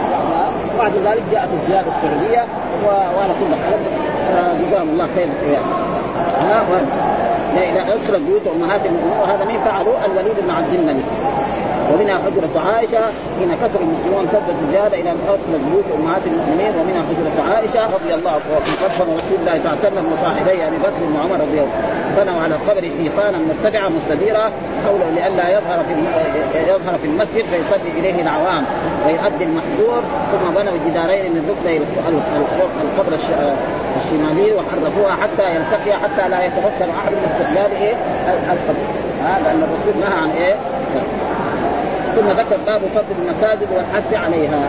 بعد 0.80 0.92
ذلك 0.92 1.22
جاءت 1.32 1.48
الزيادة 1.52 1.88
السعوديه 1.88 2.44
وأنا 2.84 3.34
كل 3.40 3.50
جزاهم 4.64 4.88
الله 4.88 5.08
خير 5.14 5.28
يعني. 5.52 5.64
لا 7.54 7.70
إله 7.70 7.94
ادخل 7.94 8.20
بيوت 8.24 8.46
امهات 8.56 8.80
المؤمنين 8.86 9.20
وهذا 9.20 9.44
مين 9.44 9.60
فعلوا 9.60 9.94
الوليد 10.06 10.36
بن 10.44 10.50
عبد 10.50 10.74
الملك. 10.74 11.04
ومنها 11.92 12.18
حجرة 12.18 12.60
عائشة 12.66 13.00
حين 13.38 13.50
كثر 13.62 13.80
المسلمون 13.80 14.28
كذبت 14.32 14.58
الزيادة 14.62 14.96
إلى 15.00 15.10
أن 15.10 15.18
أدخل 15.28 15.54
أمهات 15.98 16.22
المؤمنين 16.26 16.72
ومنها 16.80 17.02
حجرة 17.10 17.52
عائشة 17.52 17.80
رضي 17.80 18.14
الله 18.14 18.30
عنها 18.30 18.58
قد 18.98 19.08
رسول 19.08 19.38
الله 19.40 19.58
صلى 19.58 19.72
الله 19.72 19.78
عليه 19.84 19.88
وسلم 19.88 20.12
وصاحبيه 20.12 20.68
أبي 20.68 20.76
بكر 20.76 21.02
وعمر 21.14 21.40
رضي 21.44 21.60
الله 21.60 22.00
بنوا 22.16 22.42
على 22.42 22.54
القبر 22.54 22.90
حيطانا 22.98 23.38
مرتفعة 23.38 23.88
مستديرة 23.88 24.50
حوله 24.84 25.10
لئلا 25.14 25.48
يظهر 25.48 25.84
في 25.88 25.94
يظهر 26.70 26.98
في 26.98 27.06
المسجد 27.06 27.44
فيصلي 27.44 27.90
إليه 27.98 28.22
العوام 28.22 28.64
ويؤدي 29.06 29.44
المحظور 29.44 30.02
ثم 30.32 30.54
بنوا 30.54 30.72
جدارين 30.86 31.32
من 31.32 31.42
ركبتي 31.50 31.82
القبر 32.82 33.12
الشمالي 33.96 34.52
وحرفوها 34.52 35.16
حتى 35.22 35.54
يلتقي 35.54 35.98
حتى 35.98 36.28
لا 36.28 36.44
يتمكن 36.44 36.90
أحد 36.98 37.12
من 37.12 37.28
استقبال 37.30 37.94
القبر. 38.28 38.84
هذا 39.24 39.50
أن 39.50 39.62
الرسول 39.62 40.00
نهى 40.00 40.18
عن 40.22 40.30
إيه؟ 40.30 40.54
ثم 42.20 42.30
ذكر 42.30 42.56
باب 42.66 42.80
فضل 42.94 43.14
المساجد 43.22 43.68
والحث 43.76 44.14
عليها. 44.14 44.68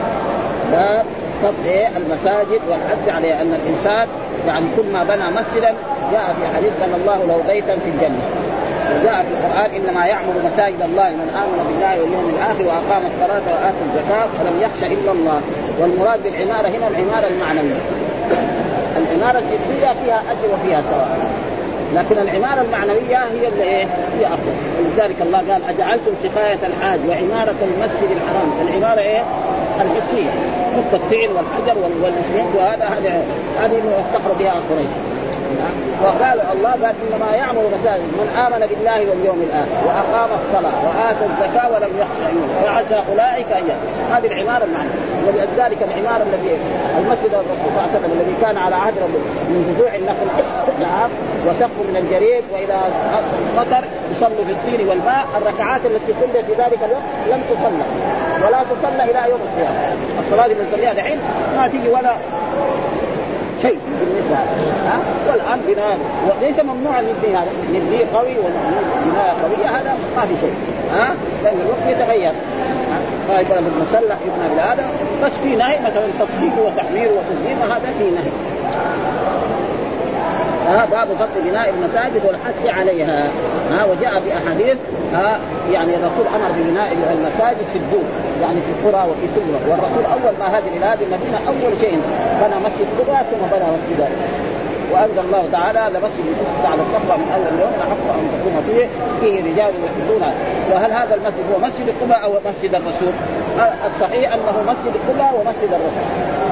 باب 0.72 1.06
فضل؟ 1.44 1.88
المساجد 1.98 2.62
والحث 2.70 3.10
عليها. 3.10 3.42
أن 3.42 3.54
الإنسان 3.54 4.08
يعني 4.48 4.66
كل 4.78 4.92
ما 4.92 5.04
بنى 5.04 5.26
مسجدا 5.26 5.74
جاء 6.12 6.36
في 6.40 6.56
حديث 6.56 6.72
بنى 6.86 6.96
الله 6.96 7.18
له 7.18 7.44
بيتا 7.48 7.76
في 7.76 7.90
الجنة 7.90 8.24
وجاء 8.92 9.24
في 9.24 9.34
القرآن 9.34 9.72
إنما 9.72 10.06
يعمر 10.06 10.34
مساجد 10.46 10.82
الله 10.82 11.10
من 11.10 11.30
آمن 11.36 11.66
بالله 11.68 12.04
واليوم 12.04 12.30
الآخر 12.36 12.64
وأقام 12.64 13.04
الصلاة 13.06 13.42
وآتى 13.54 13.82
الزكاة 13.88 14.28
ولم 14.40 14.62
يخش 14.62 14.84
إلا 14.84 15.12
الله 15.12 15.42
والمراد 15.80 16.24
بالعمارة 16.24 16.70
هنا 16.70 16.88
العمارة 16.88 17.28
المعنوية. 17.28 17.82
العمارة 18.98 19.40
الجسميه 19.40 19.94
فيها 20.04 20.24
أجر 20.32 20.54
وفيها 20.54 20.82
ثواب. 20.82 21.31
لكن 21.94 22.18
العمارة 22.18 22.62
المعنوية 22.62 23.18
هي 23.18 23.48
اللي 23.48 23.64
إيه؟ 23.64 23.86
هي 23.86 24.26
أفضل 24.26 24.54
ولذلك 24.80 25.22
الله 25.22 25.38
قال 25.38 25.64
أجعلتم 25.70 26.12
سقاية 26.20 26.60
الحاج 26.68 27.00
وعمارة 27.10 27.56
المسجد 27.62 28.12
الحرام. 28.12 28.68
العمارة 28.68 29.00
إيه؟ 29.02 29.24
الحسية. 29.82 30.30
حط 30.76 30.94
الطين 30.94 31.30
والحجر 31.32 31.78
والإسمنت 32.04 32.56
وهذا 32.56 32.86
هذا 32.86 33.24
هذه 33.60 34.00
يفتخر 34.00 34.34
بها 34.40 34.52
قريش. 34.52 34.92
وقال 36.04 36.42
الله 36.54 36.72
قال 36.72 36.96
إنما 37.12 37.36
يعمر 37.36 37.62
مساجد 37.80 38.04
من 38.04 38.38
آمن 38.38 38.68
بالله 38.68 39.10
واليوم 39.10 39.42
الآخر 39.42 39.88
وأقام 39.88 40.30
الصلاة 40.34 40.86
وآتى 40.86 41.26
الزكاة 41.26 41.72
ولم 41.72 41.90
يخش 42.00 42.22
عيونه 42.28 42.64
وعسى 42.66 43.04
أولئك 43.10 43.52
أن 43.52 43.70
هذه 44.12 44.26
العمارة 44.26 44.64
المعنى 44.64 44.90
ولذلك 45.28 45.78
العماره 45.84 46.24
الذي 46.24 46.58
المسجد 46.98 47.34
الرسول 47.34 47.58
صلى 47.58 47.70
الله 47.70 47.82
عليه 47.82 48.00
وسلم 48.00 48.12
الذي 48.12 48.36
كان 48.42 48.58
على 48.58 48.76
عهد 48.76 48.94
من 49.50 49.76
جذوع 49.76 49.96
النخل. 49.96 50.28
نعم. 50.80 51.10
وسقف 51.48 51.80
من 51.90 51.98
الجريد 51.98 52.44
وإذا 52.54 52.80
مطر 53.58 53.84
يصلوا 54.12 54.46
في 54.46 54.52
الطين 54.52 54.88
والماء. 54.88 55.26
الركعات 55.38 55.82
التي 55.86 56.14
صليت 56.22 56.46
في 56.46 56.52
ذلك 56.52 56.80
الوقت 56.88 57.10
لم 57.32 57.42
تصلى. 57.50 57.86
ولا 58.46 58.64
تصلى 58.64 59.04
إلى 59.04 59.30
يوم 59.30 59.40
القيامة. 59.48 59.96
الصلاة 60.20 60.46
اللي 60.46 60.56
نصليها 60.64 60.94
دحين 60.94 61.20
ما 61.58 61.68
تيجي 61.68 61.90
ولا 61.90 62.14
شيء 63.62 63.80
بالنسبة 64.00 64.36
ها؟ 64.86 65.00
والآن 65.30 65.60
بناء 65.68 65.98
وليس 66.30 66.60
ممنوع 66.60 67.02
نبني 67.02 67.38
هذا 67.38 67.52
نبني 67.74 68.04
قوي 68.04 68.36
وبناء 68.40 69.36
قويه 69.44 69.70
هذا 69.78 69.98
ما 70.16 70.26
في 70.26 70.36
شيء 70.42 70.54
ها؟ 70.92 71.16
لأن 71.44 71.58
الوقت 71.62 71.98
يتغير 72.00 72.34
قال 73.30 73.46
المسلح 73.78 74.18
يبنى 74.28 74.50
بالهذا 74.50 74.90
بس 75.24 75.32
في 75.38 75.56
نهي 75.56 75.80
مثلا 75.80 76.08
تصفيق 76.20 76.52
وتحمير 76.66 77.10
وتزيين 77.12 77.58
هذا 77.62 77.94
في 78.00 78.04
نهي. 78.04 78.32
ها 80.72 80.86
باب 80.86 81.08
فضل 81.08 81.42
بناء 81.50 81.70
المساجد 81.70 82.26
والحث 82.26 82.68
عليها. 82.68 83.30
ها 83.72 83.86
وجاء 83.86 84.20
في 84.20 84.38
أحاديث 84.38 84.78
ها 85.14 85.40
يعني 85.72 85.96
الرسول 85.96 86.28
أمر 86.36 86.52
ببناء 86.52 86.94
المساجد 86.94 87.66
في 87.74 87.76
الدور 87.76 88.04
يعني 88.42 88.60
في 88.62 88.72
القرى 88.72 89.10
وفي 89.10 89.28
سبرة 89.36 89.72
والرسول 89.72 90.06
أول 90.06 90.34
ما 90.40 90.58
هاجر 90.58 90.68
إلى 90.78 90.86
هذه 90.86 91.04
المدينة 91.04 91.38
أول 91.48 91.74
شيء 91.82 92.02
بنى 92.42 92.56
مسجد 92.66 92.88
قبى 93.00 93.18
ثم 93.32 93.58
بنى 93.58 93.66
مسجدا 93.78 94.10
وأنزل 94.92 95.20
الله 95.20 95.44
تعالى 95.52 95.80
لمسجد 95.80 96.26
يسجد 96.26 96.66
على 96.66 96.82
التقوى 96.82 97.18
من 97.18 97.32
أول 97.36 97.60
يوم 97.60 97.74
أحق 97.84 98.14
أن 98.14 98.28
تقوم 98.32 98.64
فيه 98.68 98.88
فيه 99.22 99.52
رجال 99.52 99.74
يحبون 99.86 100.34
وهل 100.72 100.92
هذا 100.92 101.16
المسجد 101.16 101.44
هو 101.54 101.60
مسجد 101.60 101.94
قبى 102.02 102.14
أو 102.24 102.34
مسجد 102.50 102.76
الرسول؟ 102.76 103.14
الصحيح 103.86 104.34
أنه 104.34 104.64
مسجد 104.72 104.94
قبى 105.10 105.38
ومسجد 105.38 105.74
الرسول. 105.74 106.51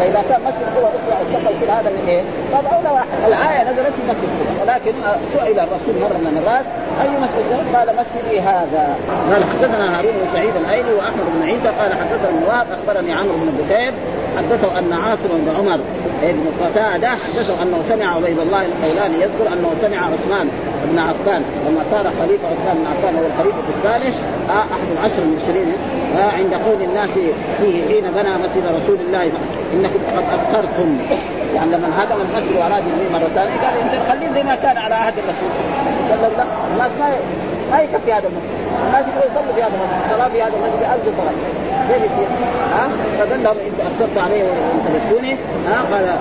فإذا 0.00 0.22
كان 0.28 0.40
مسجد 0.44 0.66
قبى 0.76 0.86
اطلع 0.86 1.20
التقى 1.20 1.54
يصير 1.54 1.72
هذا 1.72 1.90
من 1.90 2.08
إيه؟ 2.08 2.22
طب 2.52 2.66
اولى 2.66 2.90
واحد 2.90 3.06
الايه 3.26 3.70
نزلت 3.70 3.92
في 3.96 4.02
مسجد 4.08 4.28
قبى 4.40 4.60
ولكن 4.62 4.92
سئل 5.32 5.60
الرسول 5.60 5.94
مرة 6.00 6.18
من 6.18 6.26
المرات 6.26 6.64
أي 7.02 7.08
مسجد 7.08 7.76
قال 7.76 7.88
مسجدي 7.96 8.40
هذا. 8.40 8.96
قال 9.30 9.44
حدثنا 9.44 9.98
هارون 9.98 10.12
بن 10.12 10.32
سعيد 10.32 10.56
الأيلي 10.56 10.92
وأحمد 10.94 11.24
بن 11.34 11.48
عيسى 11.48 11.68
قال 11.68 11.92
حدثنا 11.94 12.30
النواب 12.30 12.66
أخبرني 12.72 13.12
عمرو 13.12 13.34
بن 13.34 13.64
بكير 13.64 13.92
حدثه 14.38 14.78
أن 14.78 14.92
عاصم 14.92 15.28
بن 15.28 15.56
عمر 15.58 15.80
بن 16.22 16.46
قتادة 16.64 17.08
حدثه 17.08 17.62
أنه 17.62 17.82
سمع 17.88 18.16
عبيد 18.16 18.38
الله 18.38 18.62
القولاني 18.66 19.14
يذكر 19.14 19.52
أنه 19.52 19.70
سمع 19.82 19.96
عثمان 19.96 20.48
بن 20.90 20.98
عفان 20.98 21.42
لما 21.66 21.82
صار 21.90 22.04
خليفة 22.20 22.48
عثمان 22.48 22.76
بن 22.76 22.86
عفان 22.92 23.14
هو 23.18 23.26
الخليفة 23.26 23.58
الثالث 23.76 24.16
آه 24.50 24.64
أحد 24.74 24.88
العشر 24.92 25.22
المبشرين 25.22 25.72
آه 26.18 26.30
عند 26.30 26.54
قول 26.54 26.82
الناس 26.82 27.10
فيه 27.58 27.82
حين 27.88 28.04
بنى 28.10 28.32
مسجد 28.44 28.62
رسول 28.82 28.98
الله 29.06 29.30
انكم 29.74 30.00
قد 30.16 30.24
أبصرتم. 30.38 30.98
يعني 31.54 31.70
لما 31.70 31.88
هدم 31.98 32.20
المسجد 32.20 32.56
واراد 32.56 32.82
يبنيه 32.86 33.10
مرة 33.12 33.28
ثانية 33.34 33.56
قال 33.64 33.74
إنت 33.82 34.08
خليه 34.08 34.32
زي 34.34 34.42
ما 34.42 34.54
كان 34.54 34.76
على 34.76 34.94
عهد 34.94 35.14
الرسول. 35.18 35.50
قال 36.10 36.32
لا 36.36 36.44
الناس 36.72 36.90
ما 37.00 37.08
ما 37.70 37.82
يكفي 37.82 38.12
هذا 38.12 38.28
المسجد. 38.28 38.60
الناس 38.86 39.04
يبغوا 39.08 39.30
يصلوا 39.30 39.54
في 39.54 39.62
هذا 39.62 39.74
المسجد 39.74 40.00
الصلاة 40.04 40.28
في 40.28 40.42
هذا 40.42 40.52
المسجد 40.56 40.80
بألف 40.80 41.16
صلاة. 41.18 41.36
كيف 41.88 42.02
يصير؟ 42.12 42.28
ها 42.74 42.88
فقال 43.18 43.42
لهم 43.42 43.56
إنت 43.66 43.80
اكثرت 43.80 44.18
علي 44.18 44.42
وأنت 44.42 44.86
ها 45.66 45.82
قال 45.92 46.16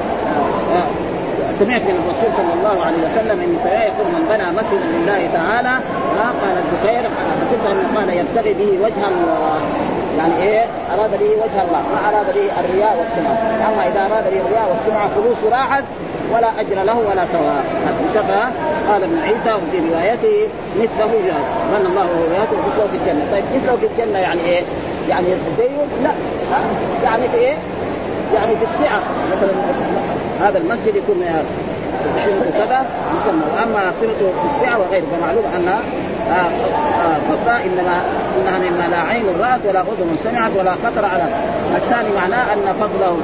سمعت 1.60 1.82
من 1.82 1.96
الرسول 2.04 2.32
صلى 2.38 2.54
الله 2.54 2.86
عليه 2.86 2.98
وسلم 2.98 3.40
إن 3.46 3.58
سيكون 3.64 4.08
من 4.16 4.24
بنى 4.30 4.48
مسجدا 4.60 4.88
لله 4.98 5.30
تعالى 5.34 5.76
ها؟ 6.20 6.28
قال 6.42 6.56
البخير 6.64 7.10
حسبت 7.40 7.64
أنه 7.72 8.00
قال 8.00 8.10
يبتغي 8.10 8.54
به 8.54 8.86
وجها 8.86 9.10
يعني 10.18 10.34
إيه؟ 10.42 10.66
أراد 10.94 11.12
به 11.12 11.30
وجه 11.30 11.62
الله 11.68 11.82
ما 11.94 12.00
أراد 12.10 12.26
به 12.36 12.48
الرياء 12.60 12.94
والسمعه 13.00 13.38
أما 13.70 13.88
إذا 13.88 14.00
أراد 14.00 14.24
به 14.34 14.42
الرياء 14.46 14.68
والسمعه 14.72 15.10
فلوس 15.10 15.44
راحت 15.44 15.84
ولا 16.34 16.62
أجر 16.62 16.84
له 16.84 16.98
ولا 16.98 17.26
ثواب. 17.26 17.64
شفى 18.14 18.44
قال 18.90 19.04
ابن 19.04 19.20
عيسى 19.24 19.54
وفي 19.54 19.78
روايته 19.94 20.48
مثله 20.82 21.14
جهاد 21.28 21.46
من 21.72 21.86
الله 21.90 22.02
وهو 22.02 22.44
مثله 22.44 22.88
في 22.92 22.98
الجنة. 22.98 23.32
طيب 23.32 23.44
مثله 23.56 23.76
في 23.76 23.86
الجنة 23.86 24.20
يعني 24.20 24.42
إيه؟ 24.42 24.64
يعني 25.10 25.26
زيه 25.58 26.04
لا. 26.04 26.12
يعني 27.04 27.30
في 27.30 27.38
إيه؟ 27.38 27.58
يعني 28.34 28.56
في 28.56 28.64
السعة. 28.64 29.00
مثلا 29.32 29.52
هذا 30.42 30.58
المسجد 30.58 30.96
يكون 30.96 31.26
سنة 32.26 32.66
كذا 32.66 32.86
يسمى 33.18 33.42
وأما 33.56 33.92
صلته 33.92 34.32
في 34.42 34.56
السعه 34.56 34.80
وغيره 34.80 35.06
فمعلوم 35.12 35.46
أن 35.56 35.68
آه 35.68 35.80
آه 36.34 37.18
فضة 37.30 37.52
إنما 37.52 38.02
إنها 38.42 38.70
مما 38.70 38.88
لا 38.88 38.98
عين 38.98 39.26
رأت 39.40 39.60
ولا 39.66 39.82
أذن 39.82 40.18
سمعت 40.24 40.52
ولا 40.60 40.72
خطر 40.72 41.06
على 41.06 41.24
الثاني 41.76 42.10
معناه 42.16 42.54
أن 42.54 42.74
فضله 42.80 43.18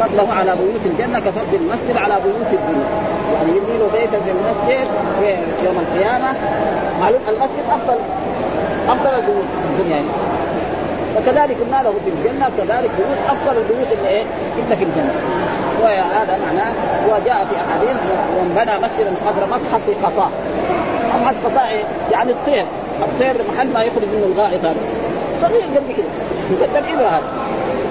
فضله 0.00 0.32
على 0.32 0.56
بيوت 0.56 0.86
الجنة 0.86 1.18
كفضل 1.18 1.56
المسجد 1.60 1.96
على 1.96 2.14
بيوت 2.24 2.46
الدنيا 2.52 2.86
يعني 3.34 3.56
يبني 3.56 3.78
له 3.78 3.88
بيتا 3.92 4.24
في 4.24 4.30
المسجد 4.30 4.88
في 5.20 5.66
يوم 5.66 5.76
القيامة. 5.78 6.32
معلوم 7.00 7.20
المسجد 7.28 7.64
أفضل 7.70 7.98
أفضل 8.88 9.10
البيوت 9.18 9.44
في 9.62 9.82
الدنيا. 9.82 10.02
وكذلك 11.20 11.56
ما 11.72 11.82
له 11.82 11.94
في 12.04 12.10
الجنة 12.10 12.50
كذلك 12.58 12.90
بيوت 12.98 13.18
أفضل 13.28 13.58
البيوت 13.58 13.92
اللي 13.98 14.08
إيه؟ 14.08 14.22
إلا 14.58 14.76
في 14.76 14.84
الجنة. 14.84 15.14
وهذا 15.82 16.38
معناه 16.46 16.72
وجاء 17.06 17.44
في 17.44 17.56
أحاديث 17.56 17.96
ومن 18.38 18.52
بنى 18.56 18.78
مسجدا 18.86 19.12
قدر 19.26 19.46
مفحص 19.46 19.82
قطاع 20.04 20.28
مفحص 21.14 21.34
قطاع 21.44 21.70
يعني 22.12 22.32
الطير. 22.32 22.66
الطير 23.02 23.44
محل 23.52 23.72
ما 23.72 23.82
يخرج 23.82 24.04
منه 24.14 24.26
الغائط 24.34 24.64
هذا. 24.64 24.80
صغير 25.40 25.62
قد 25.62 25.92
كده. 25.96 26.06
يقدم 26.60 26.94
إبرة 26.94 27.08
هذا. 27.08 27.22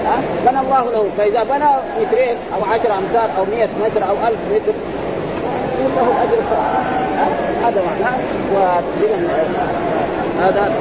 ها؟ 0.06 0.18
بنى 0.46 0.60
الله 0.60 0.84
له. 0.92 1.06
فإذا 1.18 1.42
بنى 1.42 1.70
مترين 2.00 2.36
أو 2.54 2.72
10 2.72 2.98
امتار 2.98 3.28
أو 3.38 3.44
100 3.56 3.68
متر 3.84 4.08
أو 4.08 4.26
1000 4.26 4.38
متر 4.54 4.74
يقول 5.80 5.92
له 5.96 6.22
أجر 6.22 6.42
هذا 7.64 7.82
معناه. 7.82 8.18
وتقريبا 8.54 9.28
هذا 10.40 10.72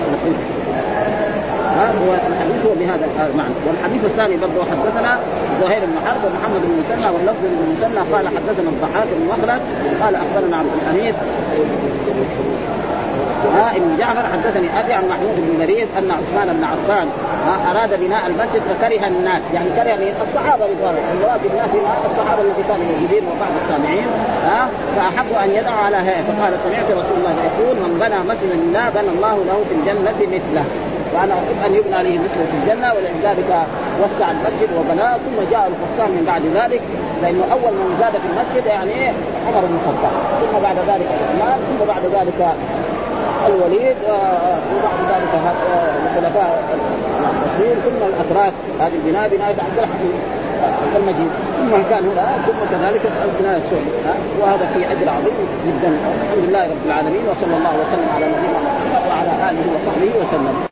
هو 1.77 2.13
الحديث 2.13 2.65
هو 2.65 2.73
بهذا 2.79 3.05
المعنى. 3.31 3.53
والحديث 3.67 4.05
الثاني 4.05 4.37
برضه 4.37 4.61
حدثنا 4.71 5.19
زهير 5.61 5.85
بن 5.85 6.07
حرب 6.07 6.23
ومحمد 6.25 6.61
بن 6.61 6.79
مسنى 6.79 7.09
واللفظ 7.13 7.43
بن 7.43 7.73
مسنى 7.73 8.01
قال 8.13 8.27
حدثنا 8.27 8.69
الضحاك 8.69 9.07
بن 9.17 9.27
مخلد 9.27 9.61
قال 10.01 10.15
أخبرنا 10.15 10.57
عبد 10.57 10.69
الحميد. 10.81 11.15
ها 13.55 13.75
ابن 13.75 13.97
جعفر 13.97 14.23
حدثني 14.33 14.79
أبي 14.79 14.93
عن 14.93 15.07
محمود 15.09 15.35
بن 15.37 15.59
مريض 15.63 15.87
أن 15.97 16.11
عثمان 16.11 16.57
بن 16.57 16.63
عفان 16.63 17.07
أراد 17.71 17.99
بناء 17.99 18.27
المسجد 18.27 18.61
فكره 18.69 19.07
الناس. 19.07 19.41
يعني 19.53 19.69
كره 19.69 19.95
من 19.95 20.13
الصحابة 20.27 20.65
رضوان 20.65 20.95
الله. 21.13 21.37
بالناس 21.43 21.69
الصحابة 22.11 22.41
الذين 22.41 22.63
كانوا 22.67 22.85
موجودين 22.91 23.23
وبعض 23.23 23.51
التابعين 23.61 24.07
ها 24.45 24.69
فأحب 24.95 25.31
أن 25.43 25.49
يدعو 25.49 25.77
على 25.85 25.97
هيئه 25.97 26.23
فقال 26.23 26.53
سمعت 26.63 26.91
رسول 26.91 27.17
الله 27.17 27.35
يقول 27.49 27.75
من 27.75 27.97
بنى 27.99 28.19
مسجدا 28.33 28.55
لله 28.55 28.89
بنى 28.89 29.09
الله 29.15 29.35
له 29.49 29.63
في 29.69 29.75
الجنة 29.75 30.19
مثله. 30.35 30.65
وأنا 31.13 31.33
أحب 31.33 31.59
أن 31.65 31.75
يبنى 31.75 32.03
لي 32.03 32.17
مثله 32.17 32.45
في 32.51 32.55
الجنة 32.61 32.87
ولذلك 32.93 33.51
وسع 34.01 34.31
المسجد 34.31 34.69
وبناه 34.77 35.13
ثم 35.13 35.37
جاء 35.51 35.71
الفرسان 35.71 36.09
من 36.17 36.23
بعد 36.27 36.43
ذلك 36.59 36.81
لأنه 37.21 37.43
أول 37.51 37.73
من 37.73 37.95
زاد 37.99 38.11
في 38.11 38.27
المسجد 38.31 38.65
يعني 38.65 39.07
عمر 39.47 39.63
بن 39.69 39.75
الخطاب. 39.79 40.13
ثم 40.41 40.59
بعد 40.67 40.77
ذلك 40.77 41.07
عثمان 41.19 41.57
ثم 41.67 41.85
بعد 41.93 42.03
ذلك 42.17 42.39
الوليد 43.47 43.97
وبعد 44.73 44.99
ذلك 45.11 45.33
الخلفاء 46.05 46.63
الرسول 46.73 47.75
ثم 47.85 47.99
الأتراك. 48.07 48.53
هذه 48.79 48.95
البناء 49.05 49.29
بناء 49.29 49.49
عبد 49.49 49.77
الحميد 49.77 50.19
المجيد. 50.95 51.31
ثم 51.59 51.89
كان 51.89 52.03
هنا 52.09 52.25
ثم 52.47 52.59
كذلك 52.71 53.01
البناء 53.25 53.57
السعودي 53.57 53.91
وهذا 54.41 54.65
في 54.73 54.91
أجر 54.91 55.09
عظيم 55.09 55.37
جدا. 55.67 55.97
الحمد 56.23 56.43
لله 56.49 56.63
رب 56.63 56.85
العالمين 56.85 57.23
وصلى 57.31 57.55
الله 57.57 57.73
وسلم 57.81 58.09
على 58.15 58.25
نبينا 58.25 58.59
محمد 58.65 59.01
وعلى 59.09 59.49
آله 59.49 59.65
وصحبه 59.75 60.11
وسلم. 60.21 60.68